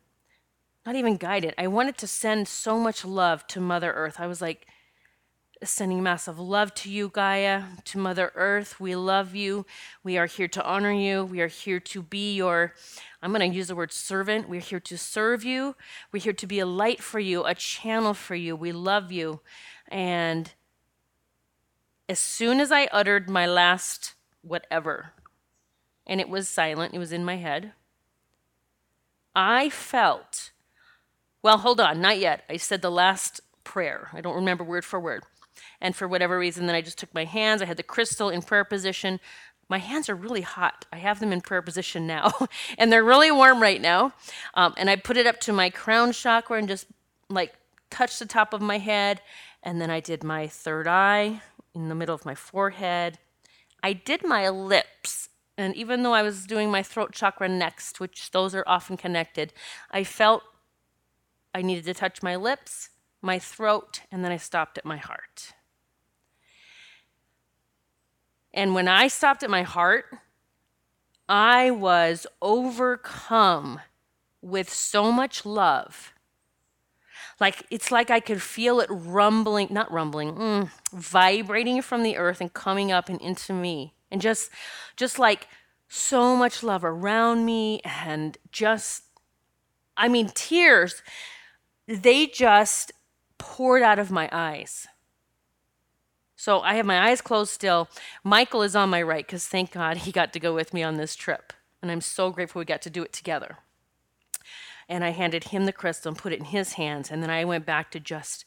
not 0.85 0.97
even 0.97 1.17
guided, 1.17 1.55
I 1.57 1.69
wanted 1.69 1.97
to 1.99 2.07
send 2.07 2.49
so 2.49 2.79
much 2.79 3.05
love 3.05 3.47
to 3.49 3.61
Mother 3.61 3.93
Earth. 3.93 4.17
I 4.19 4.27
was 4.27 4.43
like, 4.43 4.67
sending 5.65 6.03
massive 6.03 6.39
love 6.39 6.75
to 6.75 6.91
you, 6.91 7.09
Gaia, 7.09 7.63
to 7.85 7.99
Mother 7.99 8.33
Earth. 8.35 8.79
We 8.79 8.95
love 8.95 9.35
you. 9.35 9.67
We 10.03 10.17
are 10.17 10.27
here 10.27 10.49
to 10.49 10.65
honor 10.65 10.93
you. 10.93 11.25
We 11.25 11.41
are 11.41 11.49
here 11.49 11.81
to 11.81 12.03
be 12.03 12.35
your, 12.35 12.75
I'm 13.23 13.33
going 13.33 13.51
to 13.51 13.57
use 13.57 13.69
the 13.69 13.75
word 13.75 13.93
servant. 13.93 14.49
We're 14.49 14.61
here 14.61 14.81
to 14.81 14.97
serve 14.97 15.45
you. 15.45 15.75
We're 16.13 16.23
here 16.23 16.33
to 16.33 16.47
be 16.47 16.61
a 16.61 16.67
light 16.67 17.03
for 17.03 17.19
you, 17.19 17.45
a 17.45 17.55
channel 17.55 18.15
for 18.15 18.35
you. 18.35 18.55
We 18.55 18.73
love 18.73 19.11
you. 19.11 19.41
And 19.89 20.53
as 22.09 22.21
soon 22.21 22.61
as 22.61 22.71
I 22.71 22.89
uttered 22.93 23.29
my 23.29 23.47
last 23.47 24.15
whatever, 24.43 25.13
and 26.07 26.21
it 26.21 26.29
was 26.29 26.49
silent, 26.49 26.95
it 26.95 26.99
was 26.99 27.13
in 27.13 27.25
my 27.25 27.37
head, 27.37 27.73
I 29.35 29.69
felt, 29.71 30.51
well, 31.43 31.59
hold 31.59 31.81
on, 31.81 32.01
not 32.01 32.19
yet. 32.19 32.45
I 32.49 32.57
said 32.57 32.83
the 32.83 32.91
last 32.91 33.41
prayer. 33.65 34.09
I 34.13 34.21
don't 34.21 34.35
remember 34.35 34.65
word 34.65 34.85
for 34.85 34.99
word. 34.99 35.25
And 35.81 35.95
for 35.95 36.09
whatever 36.09 36.39
reason, 36.39 36.67
then 36.67 36.75
I 36.75 36.81
just 36.81 36.99
took 36.99 37.13
my 37.15 37.25
hands, 37.25 37.63
I 37.63 37.67
had 37.67 37.77
the 37.77 37.83
crystal 37.83 38.31
in 38.31 38.43
prayer 38.43 38.65
position. 38.65 39.21
My 39.69 39.79
hands 39.79 40.09
are 40.09 40.15
really 40.15 40.41
hot. 40.41 40.87
I 40.93 40.97
have 40.97 41.21
them 41.21 41.33
in 41.33 41.41
prayer 41.41 41.63
position 41.63 42.07
now, 42.07 42.33
and 42.79 42.91
they're 42.91 43.05
really 43.05 43.31
warm 43.31 43.61
right 43.61 43.81
now. 43.81 44.15
Um, 44.55 44.75
and 44.77 44.89
I 44.89 44.97
put 44.97 45.17
it 45.17 45.27
up 45.27 45.41
to 45.41 45.53
my 45.53 45.71
crown 45.71 46.13
chakra 46.13 46.59
and 46.59 46.69
just 46.69 46.87
like 47.29 47.55
touched 47.91 48.19
the 48.19 48.27
top 48.27 48.53
of 48.53 48.63
my 48.63 48.79
head. 48.79 49.21
And 49.63 49.81
then 49.81 49.91
I 49.91 50.01
did 50.01 50.25
my 50.25 50.47
third 50.47 50.87
eye, 50.87 51.43
in 51.75 51.89
the 51.89 51.95
middle 51.95 52.15
of 52.15 52.27
my 52.27 52.35
forehead. 52.35 53.19
I 53.83 53.93
did 53.93 54.25
my 54.25 54.49
lips, 54.49 55.29
and 55.57 55.75
even 55.77 56.03
though 56.03 56.13
I 56.13 56.23
was 56.23 56.47
doing 56.47 56.71
my 56.71 56.83
throat 56.83 57.13
chakra 57.13 57.49
next, 57.49 58.01
which 58.01 58.31
those 58.33 58.55
are 58.55 58.65
often 58.67 58.97
connected, 58.97 59.53
I 59.91 60.05
felt 60.05 60.43
I 61.55 61.63
needed 61.63 61.85
to 61.85 61.95
touch 61.95 62.23
my 62.23 62.37
lips, 62.37 62.91
my 63.23 63.39
throat, 63.39 64.03
and 64.11 64.25
then 64.25 64.33
I 64.33 64.37
stopped 64.37 64.79
at 64.79 64.85
my 64.85 64.97
heart. 64.97 65.53
And 68.53 68.75
when 68.75 68.89
I 68.89 69.09
stopped 69.09 69.43
at 69.43 69.51
my 69.51 69.63
heart, 69.63 70.07
I 71.29 71.71
was 71.71 72.27
overcome 72.41 73.81
with 74.41 74.73
so 74.73 75.13
much 75.13 75.45
love 75.45 76.13
like 77.41 77.65
it's 77.71 77.93
like 77.93 78.11
I 78.11 78.21
could 78.21 78.43
feel 78.43 78.81
it 78.81 78.89
rumbling, 78.91 79.69
not 79.71 79.91
rumbling, 79.93 80.35
mm, 80.35 80.71
vibrating 80.93 81.83
from 81.83 82.03
the 82.03 82.17
earth 82.17 82.41
and 82.41 82.53
coming 82.53 82.91
up 82.91 83.09
and 83.09 83.21
into 83.21 83.53
me. 83.53 83.95
And 84.11 84.21
just 84.21 84.51
just 84.97 85.19
like 85.19 85.49
so 85.89 86.37
much 86.37 86.63
love 86.63 86.85
around 86.85 87.45
me 87.45 87.81
and 87.85 88.37
just 88.51 89.05
I 89.97 90.09
mean 90.09 90.31
tears 90.35 91.03
they 91.87 92.27
just 92.27 92.93
poured 93.39 93.83
out 93.83 93.99
of 93.99 94.11
my 94.11 94.29
eyes. 94.33 94.87
So 96.39 96.61
I 96.61 96.75
have 96.75 96.87
my 96.87 97.11
eyes 97.11 97.21
closed 97.21 97.51
still. 97.51 97.89
Michael 98.23 98.63
is 98.63 98.77
on 98.77 98.89
my 98.89 99.03
right 99.03 99.27
because 99.27 99.47
thank 99.47 99.73
God 99.73 99.99
he 99.99 100.13
got 100.13 100.33
to 100.33 100.41
go 100.41 100.55
with 100.55 100.73
me 100.73 100.83
on 100.83 100.97
this 100.97 101.17
trip. 101.17 101.53
And 101.83 101.91
I'm 101.91 102.01
so 102.01 102.31
grateful 102.31 102.61
we 102.61 102.65
got 102.65 102.81
to 102.83 102.91
do 102.91 103.03
it 103.03 103.13
together 103.13 103.59
and 104.89 105.05
I 105.05 105.11
handed 105.11 105.45
him 105.45 105.67
the 105.67 105.73
crystal 105.73 106.11
and 106.11 106.19
put 106.19 106.33
it 106.33 106.39
in 106.39 106.47
his 106.47 106.75
hands. 106.75 107.11
And 107.11 107.23
then 107.23 107.29
I 107.29 107.45
went 107.45 107.67
back 107.67 107.91
to 107.91 108.01
just, 108.01 108.45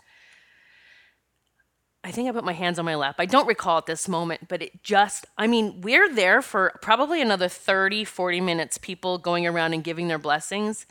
I 2.04 2.12
think 2.12 2.28
I 2.28 2.32
put 2.32 2.44
my 2.44 2.54
hands 2.54 2.80
on 2.80 2.86
my 2.86 2.96
lap. 2.96 3.16
I 3.20 3.26
don't 3.26 3.46
recall 3.46 3.78
at 3.78 3.86
this 3.86 4.08
moment, 4.08 4.48
but 4.48 4.62
it 4.62 4.84
just, 4.84 5.26
I 5.38 5.46
mean, 5.46 5.82
we're 5.82 6.12
there 6.14 6.42
for 6.42 6.74
probably 6.82 7.22
another 7.22 7.48
30, 7.48 8.06
40 8.06 8.42
minutes, 8.42 8.78
people 8.78 9.18
going 9.18 9.46
around 9.46 9.74
and 9.74 9.84
giving 9.84 10.08
their 10.08 10.18
blessings. 10.18 10.88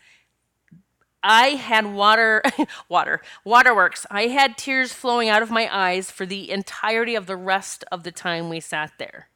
I 1.22 1.48
had 1.50 1.92
water, 1.92 2.42
water, 2.88 3.20
waterworks. 3.44 4.06
I 4.10 4.28
had 4.28 4.56
tears 4.56 4.92
flowing 4.92 5.28
out 5.28 5.42
of 5.42 5.50
my 5.50 5.68
eyes 5.74 6.10
for 6.10 6.24
the 6.24 6.50
entirety 6.50 7.14
of 7.14 7.26
the 7.26 7.36
rest 7.36 7.84
of 7.92 8.04
the 8.04 8.12
time 8.12 8.48
we 8.48 8.60
sat 8.60 8.92
there. 8.98 9.28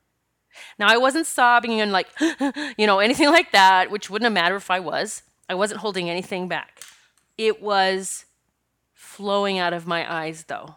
Now, 0.79 0.89
I 0.89 0.97
wasn't 0.97 1.27
sobbing 1.27 1.81
and 1.81 1.93
like, 1.93 2.09
you 2.79 2.87
know, 2.87 3.01
anything 3.01 3.29
like 3.29 3.53
that, 3.53 3.91
which 3.91 4.09
wouldn't 4.09 4.27
have 4.27 4.33
mattered 4.33 4.57
if 4.57 4.71
I 4.71 4.81
was. 4.81 5.23
I 5.49 5.55
wasn't 5.55 5.81
holding 5.81 6.09
anything 6.09 6.49
back. 6.49 6.81
It 7.37 7.61
was 7.61 8.25
flowing 8.93 9.59
out 9.59 9.73
of 9.73 9.87
my 9.87 10.11
eyes, 10.11 10.45
though. 10.45 10.77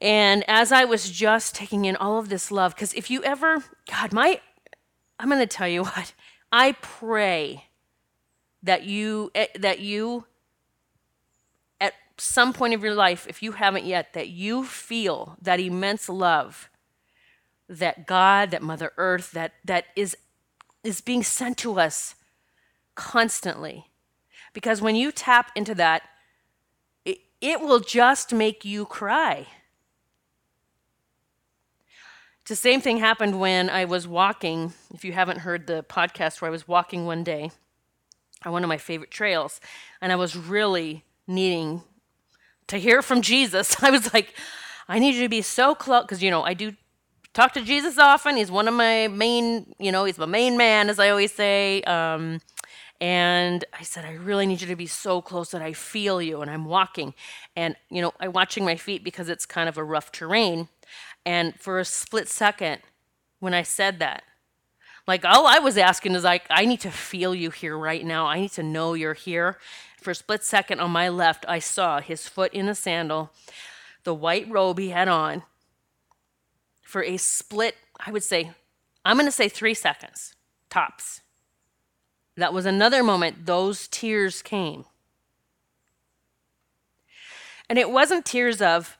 And 0.00 0.44
as 0.48 0.72
I 0.72 0.84
was 0.84 1.10
just 1.10 1.54
taking 1.54 1.84
in 1.84 1.96
all 1.96 2.18
of 2.18 2.28
this 2.28 2.50
love, 2.50 2.74
because 2.74 2.92
if 2.94 3.10
you 3.10 3.22
ever, 3.24 3.64
God, 3.90 4.12
my, 4.12 4.40
I'm 5.18 5.28
going 5.28 5.40
to 5.40 5.46
tell 5.46 5.68
you 5.68 5.82
what, 5.84 6.14
I 6.52 6.72
pray 6.80 7.65
that 8.62 8.84
you, 8.84 9.30
eh, 9.34 9.46
that 9.58 9.80
you, 9.80 10.24
at 11.80 11.94
some 12.18 12.52
point 12.52 12.74
of 12.74 12.82
your 12.82 12.94
life, 12.94 13.26
if 13.28 13.42
you 13.42 13.52
haven't 13.52 13.84
yet, 13.84 14.12
that 14.14 14.28
you 14.28 14.64
feel 14.64 15.36
that 15.40 15.60
immense 15.60 16.08
love 16.08 16.70
that 17.68 18.06
God, 18.06 18.50
that 18.50 18.62
Mother 18.62 18.92
Earth, 18.96 19.32
that, 19.32 19.54
that 19.64 19.86
is, 19.96 20.16
is 20.84 21.00
being 21.00 21.22
sent 21.22 21.58
to 21.58 21.78
us 21.78 22.14
constantly. 22.94 23.86
Because 24.52 24.80
when 24.80 24.96
you 24.96 25.12
tap 25.12 25.50
into 25.54 25.74
that, 25.74 26.02
it, 27.04 27.18
it 27.40 27.60
will 27.60 27.80
just 27.80 28.32
make 28.32 28.64
you 28.64 28.86
cry. 28.86 29.46
The 32.46 32.56
same 32.56 32.80
thing 32.80 32.98
happened 32.98 33.40
when 33.40 33.68
I 33.68 33.84
was 33.84 34.06
walking. 34.06 34.72
If 34.94 35.04
you 35.04 35.12
haven't 35.12 35.38
heard 35.38 35.66
the 35.66 35.84
podcast 35.88 36.40
where 36.40 36.48
I 36.48 36.52
was 36.52 36.68
walking 36.68 37.04
one 37.04 37.24
day 37.24 37.50
on 38.44 38.52
one 38.52 38.62
of 38.62 38.68
my 38.68 38.78
favorite 38.78 39.10
trails, 39.10 39.60
and 40.00 40.12
I 40.12 40.16
was 40.16 40.36
really 40.36 41.04
needing 41.26 41.82
to 42.68 42.78
hear 42.78 43.02
from 43.02 43.22
Jesus. 43.22 43.76
I 43.82 43.90
was 43.90 44.12
like, 44.12 44.34
I 44.88 44.98
need 44.98 45.14
you 45.14 45.22
to 45.22 45.28
be 45.28 45.42
so 45.42 45.74
close 45.74 46.02
because 46.02 46.22
you 46.22 46.30
know 46.30 46.42
I 46.42 46.54
do 46.54 46.72
talk 47.36 47.52
to 47.52 47.62
Jesus 47.62 47.98
often. 47.98 48.36
He's 48.36 48.50
one 48.50 48.66
of 48.66 48.74
my 48.74 49.08
main, 49.08 49.74
you 49.78 49.92
know, 49.92 50.04
he's 50.04 50.18
my 50.18 50.26
main 50.26 50.56
man, 50.56 50.88
as 50.88 50.98
I 50.98 51.10
always 51.10 51.32
say. 51.32 51.82
Um, 51.82 52.40
and 52.98 53.62
I 53.78 53.82
said, 53.82 54.06
I 54.06 54.14
really 54.14 54.46
need 54.46 54.62
you 54.62 54.66
to 54.68 54.76
be 54.76 54.86
so 54.86 55.20
close 55.20 55.50
that 55.50 55.60
I 55.60 55.74
feel 55.74 56.22
you. 56.22 56.40
And 56.40 56.50
I'm 56.50 56.64
walking, 56.64 57.12
and 57.54 57.76
you 57.90 58.00
know, 58.00 58.14
I'm 58.20 58.32
watching 58.32 58.64
my 58.64 58.76
feet 58.76 59.04
because 59.04 59.28
it's 59.28 59.44
kind 59.44 59.68
of 59.68 59.76
a 59.76 59.84
rough 59.84 60.10
terrain. 60.12 60.68
And 61.26 61.58
for 61.60 61.78
a 61.78 61.84
split 61.84 62.28
second, 62.28 62.80
when 63.38 63.52
I 63.52 63.62
said 63.62 63.98
that, 63.98 64.22
like 65.06 65.24
all 65.24 65.46
I 65.46 65.58
was 65.58 65.78
asking 65.78 66.14
is 66.14 66.24
like, 66.24 66.44
I 66.50 66.64
need 66.64 66.80
to 66.80 66.90
feel 66.90 67.34
you 67.34 67.50
here 67.50 67.76
right 67.78 68.04
now. 68.04 68.26
I 68.26 68.40
need 68.40 68.52
to 68.52 68.62
know 68.62 68.94
you're 68.94 69.14
here. 69.14 69.58
For 70.00 70.10
a 70.10 70.14
split 70.14 70.44
second 70.44 70.80
on 70.80 70.90
my 70.90 71.08
left, 71.08 71.44
I 71.48 71.58
saw 71.58 72.00
his 72.00 72.28
foot 72.28 72.52
in 72.52 72.66
the 72.66 72.74
sandal, 72.74 73.30
the 74.04 74.14
white 74.14 74.48
robe 74.50 74.78
he 74.78 74.90
had 74.90 75.08
on. 75.08 75.42
For 76.82 77.02
a 77.02 77.16
split, 77.16 77.76
I 78.04 78.10
would 78.10 78.22
say, 78.22 78.52
I'm 79.04 79.16
going 79.16 79.26
to 79.26 79.32
say 79.32 79.48
three 79.48 79.74
seconds, 79.74 80.34
tops. 80.70 81.20
That 82.36 82.52
was 82.52 82.66
another 82.66 83.02
moment 83.02 83.46
those 83.46 83.88
tears 83.88 84.42
came. 84.42 84.84
And 87.68 87.78
it 87.78 87.90
wasn't 87.90 88.24
tears 88.24 88.60
of, 88.60 88.96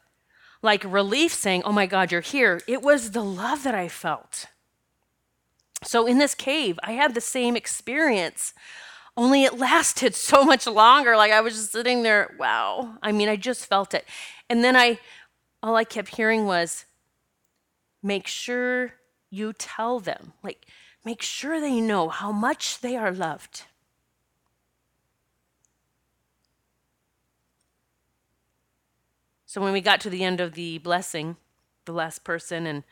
like 0.62 0.82
relief 0.84 1.32
saying, 1.32 1.62
Oh 1.64 1.72
my 1.72 1.86
God, 1.86 2.10
you're 2.10 2.20
here. 2.20 2.60
It 2.66 2.82
was 2.82 3.12
the 3.12 3.22
love 3.22 3.62
that 3.62 3.74
I 3.74 3.88
felt. 3.88 4.46
So 5.86 6.06
in 6.06 6.18
this 6.18 6.34
cave, 6.34 6.78
I 6.82 6.92
had 6.92 7.14
the 7.14 7.20
same 7.20 7.56
experience, 7.56 8.52
only 9.16 9.44
it 9.44 9.58
lasted 9.58 10.14
so 10.16 10.44
much 10.44 10.66
longer. 10.66 11.16
Like 11.16 11.32
I 11.32 11.40
was 11.40 11.54
just 11.54 11.72
sitting 11.72 12.02
there, 12.02 12.34
wow. 12.38 12.98
I 13.02 13.12
mean, 13.12 13.28
I 13.28 13.36
just 13.36 13.66
felt 13.66 13.94
it. 13.94 14.04
And 14.50 14.62
then 14.64 14.76
I, 14.76 14.98
all 15.62 15.76
I 15.76 15.84
kept 15.84 16.16
hearing 16.16 16.46
was, 16.46 16.84
make 18.02 18.26
sure 18.26 18.94
you 19.30 19.52
tell 19.52 20.00
them. 20.00 20.32
Like, 20.42 20.66
make 21.04 21.22
sure 21.22 21.60
they 21.60 21.80
know 21.80 22.08
how 22.08 22.32
much 22.32 22.80
they 22.80 22.96
are 22.96 23.12
loved. 23.12 23.62
So 29.46 29.60
when 29.60 29.72
we 29.72 29.80
got 29.80 30.00
to 30.02 30.10
the 30.10 30.24
end 30.24 30.40
of 30.40 30.54
the 30.54 30.78
blessing, 30.78 31.36
the 31.84 31.92
last 31.92 32.24
person, 32.24 32.66
and 32.66 32.84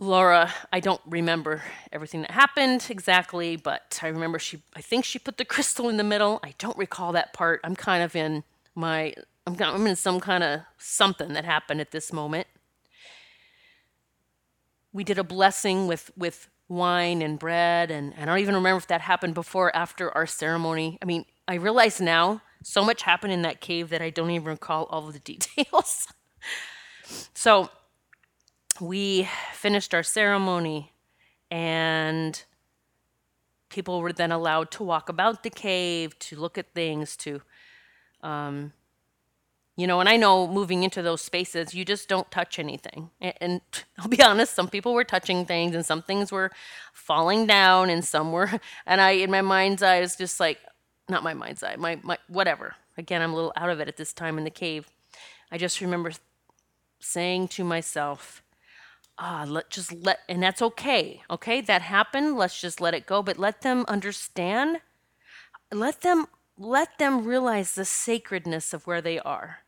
Laura, 0.00 0.50
I 0.72 0.80
don't 0.80 1.02
remember 1.04 1.62
everything 1.92 2.22
that 2.22 2.30
happened 2.30 2.86
exactly, 2.88 3.56
but 3.56 4.00
I 4.02 4.08
remember 4.08 4.38
she, 4.38 4.62
I 4.74 4.80
think 4.80 5.04
she 5.04 5.18
put 5.18 5.36
the 5.36 5.44
crystal 5.44 5.90
in 5.90 5.98
the 5.98 6.02
middle. 6.04 6.40
I 6.42 6.54
don't 6.56 6.78
recall 6.78 7.12
that 7.12 7.34
part. 7.34 7.60
I'm 7.64 7.76
kind 7.76 8.02
of 8.02 8.16
in 8.16 8.42
my, 8.74 9.12
I'm, 9.46 9.56
I'm 9.60 9.86
in 9.86 9.96
some 9.96 10.18
kind 10.18 10.42
of 10.42 10.60
something 10.78 11.34
that 11.34 11.44
happened 11.44 11.82
at 11.82 11.90
this 11.90 12.14
moment. 12.14 12.46
We 14.90 15.04
did 15.04 15.18
a 15.18 15.22
blessing 15.22 15.86
with, 15.86 16.10
with 16.16 16.48
wine 16.66 17.20
and 17.20 17.38
bread, 17.38 17.90
and, 17.90 18.14
and 18.16 18.30
I 18.30 18.32
don't 18.32 18.38
even 18.38 18.54
remember 18.54 18.78
if 18.78 18.86
that 18.86 19.02
happened 19.02 19.34
before 19.34 19.68
or 19.68 19.76
after 19.76 20.10
our 20.16 20.26
ceremony. 20.26 20.96
I 21.02 21.04
mean, 21.04 21.26
I 21.46 21.56
realize 21.56 22.00
now 22.00 22.40
so 22.62 22.82
much 22.82 23.02
happened 23.02 23.34
in 23.34 23.42
that 23.42 23.60
cave 23.60 23.90
that 23.90 24.00
I 24.00 24.08
don't 24.08 24.30
even 24.30 24.48
recall 24.48 24.84
all 24.84 25.08
of 25.08 25.12
the 25.12 25.18
details. 25.18 26.06
so 27.34 27.68
we 28.80 29.28
finished 29.52 29.94
our 29.94 30.02
ceremony, 30.02 30.92
and 31.50 32.42
people 33.68 34.00
were 34.00 34.12
then 34.12 34.32
allowed 34.32 34.70
to 34.72 34.82
walk 34.82 35.08
about 35.08 35.42
the 35.42 35.50
cave, 35.50 36.18
to 36.18 36.36
look 36.36 36.58
at 36.58 36.74
things, 36.74 37.16
to, 37.16 37.40
um, 38.22 38.72
you 39.76 39.86
know, 39.86 40.00
and 40.00 40.08
I 40.08 40.16
know 40.16 40.46
moving 40.46 40.82
into 40.82 41.00
those 41.00 41.22
spaces, 41.22 41.74
you 41.74 41.84
just 41.84 42.08
don't 42.08 42.30
touch 42.30 42.58
anything. 42.58 43.10
And, 43.20 43.34
and 43.40 43.60
I'll 43.98 44.08
be 44.08 44.22
honest, 44.22 44.54
some 44.54 44.68
people 44.68 44.92
were 44.92 45.04
touching 45.04 45.46
things, 45.46 45.74
and 45.74 45.86
some 45.86 46.02
things 46.02 46.30
were 46.32 46.50
falling 46.92 47.46
down, 47.46 47.88
and 47.90 48.04
some 48.04 48.32
were, 48.32 48.60
and 48.86 49.00
I, 49.00 49.12
in 49.12 49.30
my 49.30 49.42
mind's 49.42 49.82
eye, 49.82 50.00
was 50.00 50.16
just 50.16 50.40
like, 50.40 50.58
not 51.08 51.22
my 51.22 51.34
mind's 51.34 51.62
eye, 51.62 51.76
my, 51.76 51.98
my 52.02 52.18
whatever. 52.28 52.74
Again, 52.96 53.22
I'm 53.22 53.32
a 53.32 53.36
little 53.36 53.52
out 53.56 53.70
of 53.70 53.80
it 53.80 53.88
at 53.88 53.96
this 53.96 54.12
time 54.12 54.36
in 54.38 54.44
the 54.44 54.50
cave. 54.50 54.88
I 55.50 55.58
just 55.58 55.80
remember 55.80 56.12
saying 57.00 57.48
to 57.48 57.64
myself, 57.64 58.42
ah, 59.20 59.44
let 59.46 59.70
just 59.70 59.92
let, 59.92 60.20
and 60.28 60.42
that's 60.42 60.62
okay. 60.62 61.22
Okay, 61.30 61.60
that 61.60 61.82
happened. 61.82 62.36
Let's 62.36 62.60
just 62.60 62.80
let 62.80 62.94
it 62.94 63.06
go. 63.06 63.22
But 63.22 63.38
let 63.38 63.60
them 63.60 63.84
understand. 63.86 64.80
Let 65.70 66.00
them 66.00 66.26
let 66.58 66.98
them 66.98 67.24
realize 67.24 67.74
the 67.74 67.84
sacredness 67.84 68.74
of 68.74 68.86
where 68.86 69.00
they 69.00 69.18
are. 69.18 69.60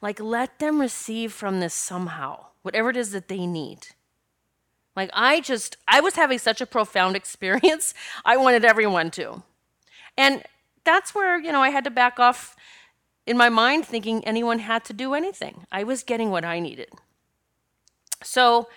Like 0.00 0.20
let 0.20 0.58
them 0.58 0.80
receive 0.80 1.32
from 1.32 1.60
this 1.60 1.74
somehow, 1.74 2.46
whatever 2.62 2.90
it 2.90 2.96
is 2.96 3.10
that 3.12 3.28
they 3.28 3.46
need. 3.46 3.88
Like 4.94 5.10
I 5.12 5.40
just, 5.40 5.76
I 5.88 6.00
was 6.00 6.14
having 6.14 6.38
such 6.38 6.60
a 6.60 6.66
profound 6.66 7.16
experience. 7.22 7.94
I 8.24 8.36
wanted 8.36 8.64
everyone 8.64 9.10
to. 9.12 9.42
And 10.16 10.44
that's 10.84 11.14
where, 11.14 11.38
you 11.38 11.52
know, 11.52 11.62
I 11.62 11.70
had 11.70 11.84
to 11.84 11.90
back 11.90 12.18
off 12.18 12.56
in 13.26 13.36
my 13.36 13.48
mind 13.48 13.84
thinking 13.84 14.24
anyone 14.24 14.60
had 14.60 14.84
to 14.84 14.92
do 14.92 15.14
anything. 15.14 15.66
I 15.72 15.82
was 15.82 16.04
getting 16.04 16.30
what 16.30 16.44
I 16.44 16.60
needed. 16.60 16.88
So 18.22 18.68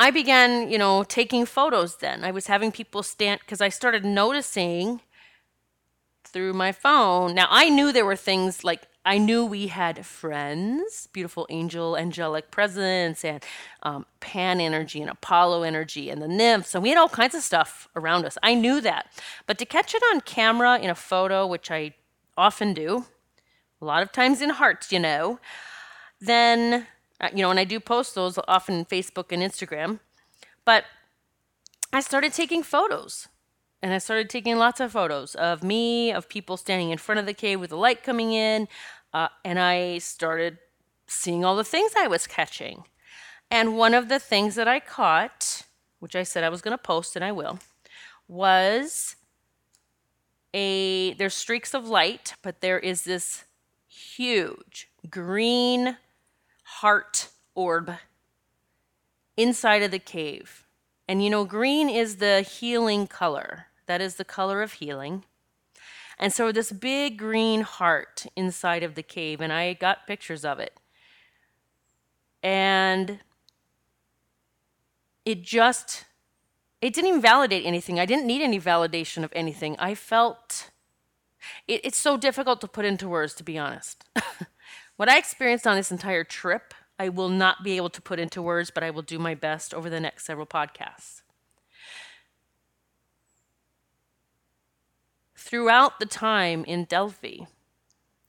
I 0.00 0.10
began, 0.10 0.70
you 0.70 0.78
know, 0.78 1.04
taking 1.04 1.44
photos 1.44 1.96
then. 1.96 2.24
I 2.24 2.30
was 2.30 2.46
having 2.46 2.72
people 2.72 3.02
stand 3.02 3.40
because 3.40 3.60
I 3.60 3.68
started 3.68 4.02
noticing 4.02 5.02
through 6.24 6.54
my 6.54 6.72
phone. 6.72 7.34
Now 7.34 7.48
I 7.50 7.68
knew 7.68 7.92
there 7.92 8.06
were 8.06 8.16
things 8.16 8.64
like 8.64 8.88
I 9.04 9.18
knew 9.18 9.44
we 9.44 9.66
had 9.66 10.06
friends, 10.06 11.06
beautiful 11.12 11.46
angel, 11.50 11.98
angelic 11.98 12.50
presence, 12.50 13.26
and 13.26 13.44
um, 13.82 14.06
Pan 14.20 14.58
energy 14.58 15.02
and 15.02 15.10
Apollo 15.10 15.64
energy 15.64 16.08
and 16.08 16.22
the 16.22 16.28
nymphs, 16.28 16.74
and 16.74 16.82
we 16.82 16.88
had 16.88 16.98
all 16.98 17.08
kinds 17.10 17.34
of 17.34 17.42
stuff 17.42 17.86
around 17.94 18.24
us. 18.24 18.38
I 18.42 18.54
knew 18.54 18.80
that. 18.80 19.06
But 19.46 19.58
to 19.58 19.66
catch 19.66 19.94
it 19.94 20.02
on 20.12 20.22
camera 20.22 20.78
in 20.78 20.88
a 20.88 20.94
photo, 20.94 21.46
which 21.46 21.70
I 21.70 21.94
often 22.38 22.72
do, 22.72 23.04
a 23.82 23.84
lot 23.84 24.02
of 24.02 24.12
times 24.12 24.40
in 24.40 24.48
hearts, 24.48 24.92
you 24.92 24.98
know, 24.98 25.40
then, 26.22 26.86
you 27.34 27.42
know, 27.42 27.50
and 27.50 27.60
I 27.60 27.64
do 27.64 27.80
post 27.80 28.14
those 28.14 28.38
often 28.48 28.78
on 28.78 28.84
Facebook 28.84 29.32
and 29.32 29.42
Instagram, 29.42 30.00
but 30.64 30.84
I 31.92 32.00
started 32.00 32.32
taking 32.32 32.62
photos. 32.62 33.28
And 33.82 33.94
I 33.94 33.98
started 33.98 34.28
taking 34.28 34.58
lots 34.58 34.78
of 34.78 34.92
photos 34.92 35.34
of 35.34 35.62
me, 35.62 36.12
of 36.12 36.28
people 36.28 36.58
standing 36.58 36.90
in 36.90 36.98
front 36.98 37.18
of 37.18 37.24
the 37.24 37.32
cave 37.32 37.60
with 37.60 37.70
the 37.70 37.78
light 37.78 38.02
coming 38.02 38.32
in. 38.32 38.68
Uh, 39.14 39.28
and 39.42 39.58
I 39.58 39.98
started 39.98 40.58
seeing 41.06 41.44
all 41.44 41.56
the 41.56 41.64
things 41.64 41.92
I 41.96 42.06
was 42.06 42.26
catching. 42.26 42.84
And 43.50 43.76
one 43.76 43.94
of 43.94 44.08
the 44.08 44.18
things 44.18 44.54
that 44.54 44.68
I 44.68 44.80
caught, 44.80 45.62
which 45.98 46.14
I 46.14 46.22
said 46.24 46.44
I 46.44 46.50
was 46.50 46.60
going 46.60 46.76
to 46.76 46.82
post, 46.82 47.16
and 47.16 47.24
I 47.24 47.32
will, 47.32 47.58
was 48.28 49.16
a 50.52 51.14
there's 51.14 51.34
streaks 51.34 51.74
of 51.74 51.88
light, 51.88 52.34
but 52.42 52.60
there 52.60 52.78
is 52.78 53.02
this 53.04 53.44
huge 53.88 54.88
green 55.08 55.96
heart 56.78 57.28
orb 57.54 57.92
inside 59.36 59.82
of 59.82 59.90
the 59.90 59.98
cave. 59.98 60.66
And 61.08 61.22
you 61.22 61.28
know, 61.28 61.44
green 61.44 61.88
is 61.88 62.16
the 62.16 62.42
healing 62.42 63.06
color. 63.06 63.66
That 63.86 64.00
is 64.00 64.14
the 64.14 64.24
color 64.24 64.62
of 64.62 64.74
healing. 64.74 65.24
And 66.18 66.32
so 66.32 66.52
this 66.52 66.70
big 66.70 67.18
green 67.18 67.62
heart 67.62 68.26
inside 68.36 68.82
of 68.82 68.94
the 68.94 69.02
cave, 69.02 69.40
and 69.40 69.52
I 69.52 69.72
got 69.72 70.06
pictures 70.06 70.44
of 70.44 70.60
it. 70.60 70.74
And 72.42 73.18
it 75.24 75.42
just, 75.42 76.04
it 76.80 76.94
didn't 76.94 77.08
even 77.08 77.20
validate 77.20 77.66
anything. 77.66 77.98
I 77.98 78.06
didn't 78.06 78.26
need 78.26 78.42
any 78.42 78.60
validation 78.60 79.24
of 79.24 79.32
anything. 79.34 79.76
I 79.78 79.94
felt, 79.94 80.70
it, 81.66 81.80
it's 81.84 81.98
so 81.98 82.16
difficult 82.16 82.60
to 82.60 82.68
put 82.68 82.84
into 82.84 83.08
words, 83.08 83.34
to 83.34 83.42
be 83.42 83.58
honest. 83.58 84.04
what 85.00 85.08
I 85.08 85.16
experienced 85.16 85.66
on 85.66 85.76
this 85.76 85.90
entire 85.90 86.24
trip, 86.24 86.74
I 86.98 87.08
will 87.08 87.30
not 87.30 87.64
be 87.64 87.78
able 87.78 87.88
to 87.88 88.02
put 88.02 88.18
into 88.18 88.42
words, 88.42 88.70
but 88.70 88.82
I 88.82 88.90
will 88.90 89.00
do 89.00 89.18
my 89.18 89.34
best 89.34 89.72
over 89.72 89.88
the 89.88 89.98
next 89.98 90.26
several 90.26 90.44
podcasts. 90.44 91.22
Throughout 95.34 96.00
the 96.00 96.04
time 96.04 96.66
in 96.66 96.84
Delphi 96.84 97.46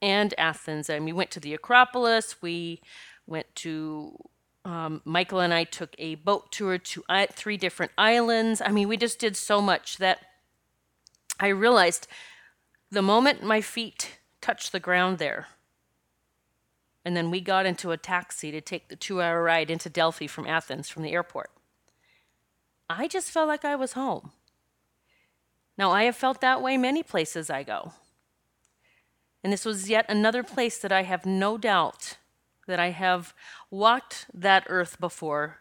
and 0.02 0.34
Athens, 0.38 0.90
and 0.90 1.04
we 1.04 1.12
went 1.12 1.30
to 1.32 1.42
the 1.42 1.54
Acropolis, 1.54 2.42
we 2.42 2.80
went 3.28 3.54
to 3.56 4.18
um, 4.64 5.02
Michael 5.04 5.42
and 5.42 5.54
I 5.54 5.66
took 5.66 5.94
a 5.98 6.16
boat 6.16 6.54
tour 6.54 6.78
to 6.78 7.04
three 7.32 7.58
different 7.58 7.92
islands. 7.98 8.62
I 8.62 8.70
mean, 8.70 8.88
we 8.88 8.96
just 8.96 9.20
did 9.20 9.36
so 9.36 9.62
much 9.62 9.98
that 9.98 10.20
I 11.38 11.50
realized 11.50 12.08
the 12.90 13.02
moment 13.02 13.44
my 13.44 13.60
feet 13.60 14.20
touched 14.40 14.72
the 14.72 14.80
ground 14.80 15.18
there, 15.18 15.48
and 17.04 17.16
then 17.16 17.32
we 17.32 17.42
got 17.42 17.66
into 17.66 17.92
a 17.92 17.98
taxi 17.98 18.52
to 18.52 18.62
take 18.62 18.88
the 18.88 18.96
two 18.96 19.22
hour 19.22 19.44
ride 19.44 19.72
into 19.72 19.90
Delphi 19.90 20.28
from 20.28 20.48
Athens 20.48 20.90
from 20.90 21.04
the 21.04 21.12
airport, 21.12 21.52
I 22.90 23.08
just 23.08 23.32
felt 23.32 23.48
like 23.48 23.66
I 23.66 23.76
was 23.76 23.94
home. 23.94 24.32
Now, 25.78 25.92
I 25.92 26.04
have 26.04 26.16
felt 26.16 26.42
that 26.42 26.62
way 26.62 26.78
many 26.78 27.02
places 27.02 27.50
I 27.50 27.64
go. 27.64 27.94
And 29.44 29.52
this 29.52 29.66
was 29.66 29.90
yet 29.90 30.06
another 30.08 30.44
place 30.44 30.78
that 30.78 30.92
I 30.92 31.04
have 31.04 31.26
no 31.26 31.58
doubt 31.58 32.18
that 32.68 32.80
I 32.80 32.92
have 32.92 33.34
walked 33.72 34.28
that 34.34 34.66
earth 34.68 35.00
before, 35.00 35.60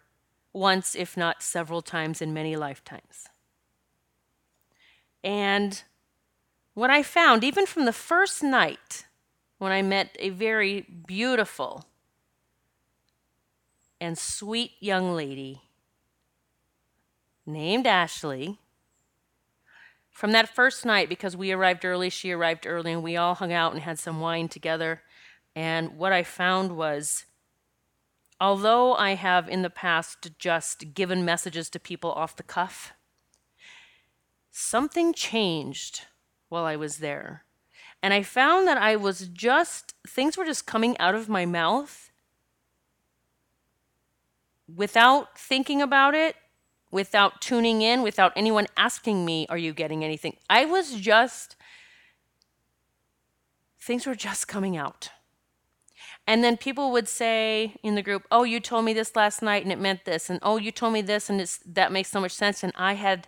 once, 0.52 0.94
if 0.94 1.16
not 1.16 1.42
several 1.42 1.80
times 1.80 2.20
in 2.20 2.34
many 2.34 2.56
lifetimes. 2.56 3.28
And 5.24 5.82
what 6.74 6.90
I 6.90 7.02
found, 7.02 7.42
even 7.44 7.66
from 7.66 7.84
the 7.84 7.92
first 7.92 8.42
night 8.42 9.06
when 9.60 9.72
I 9.72 9.82
met 9.82 10.16
a 10.18 10.30
very 10.30 10.86
beautiful 11.06 11.84
and 14.00 14.16
sweet 14.16 14.72
young 14.80 15.14
lady 15.14 15.60
named 17.44 17.86
Ashley, 17.86 18.58
from 20.10 20.32
that 20.32 20.48
first 20.48 20.86
night, 20.86 21.10
because 21.10 21.36
we 21.36 21.52
arrived 21.52 21.84
early, 21.84 22.08
she 22.08 22.30
arrived 22.30 22.66
early, 22.66 22.90
and 22.92 23.02
we 23.02 23.18
all 23.18 23.34
hung 23.34 23.52
out 23.52 23.74
and 23.74 23.82
had 23.82 23.98
some 23.98 24.18
wine 24.18 24.48
together. 24.48 25.02
And 25.54 25.98
what 25.98 26.12
I 26.12 26.22
found 26.22 26.74
was, 26.74 27.26
although 28.40 28.94
I 28.94 29.14
have 29.14 29.46
in 29.46 29.60
the 29.60 29.68
past 29.68 30.38
just 30.38 30.94
given 30.94 31.22
messages 31.22 31.68
to 31.70 31.78
people 31.78 32.12
off 32.12 32.34
the 32.34 32.42
cuff, 32.42 32.94
something 34.50 35.12
changed 35.12 36.06
while 36.48 36.64
I 36.64 36.76
was 36.76 36.96
there. 36.96 37.44
And 38.02 38.14
I 38.14 38.22
found 38.22 38.66
that 38.66 38.78
I 38.78 38.96
was 38.96 39.28
just, 39.28 39.94
things 40.06 40.36
were 40.36 40.44
just 40.44 40.66
coming 40.66 40.96
out 40.98 41.14
of 41.14 41.28
my 41.28 41.44
mouth 41.44 42.10
without 44.74 45.38
thinking 45.38 45.82
about 45.82 46.14
it, 46.14 46.36
without 46.90 47.40
tuning 47.40 47.82
in, 47.82 48.02
without 48.02 48.32
anyone 48.36 48.66
asking 48.76 49.24
me, 49.24 49.46
Are 49.48 49.58
you 49.58 49.72
getting 49.72 50.04
anything? 50.04 50.36
I 50.48 50.64
was 50.64 50.94
just, 50.94 51.56
things 53.78 54.06
were 54.06 54.14
just 54.14 54.48
coming 54.48 54.76
out. 54.76 55.10
And 56.26 56.44
then 56.44 56.56
people 56.56 56.92
would 56.92 57.08
say 57.08 57.74
in 57.82 57.94
the 57.94 58.02
group, 58.02 58.24
"Oh, 58.30 58.44
you 58.44 58.60
told 58.60 58.84
me 58.84 58.92
this 58.92 59.16
last 59.16 59.42
night 59.42 59.64
and 59.64 59.72
it 59.72 59.78
meant 59.78 60.04
this." 60.04 60.30
And, 60.30 60.38
"Oh, 60.42 60.58
you 60.58 60.70
told 60.70 60.92
me 60.92 61.02
this 61.02 61.28
and 61.28 61.40
it's 61.40 61.58
that 61.66 61.92
makes 61.92 62.10
so 62.10 62.20
much 62.20 62.32
sense." 62.32 62.62
And 62.62 62.72
I 62.76 62.94
had 62.94 63.26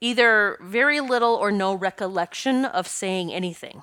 either 0.00 0.58
very 0.60 1.00
little 1.00 1.34
or 1.34 1.50
no 1.50 1.74
recollection 1.74 2.64
of 2.64 2.86
saying 2.86 3.32
anything. 3.32 3.82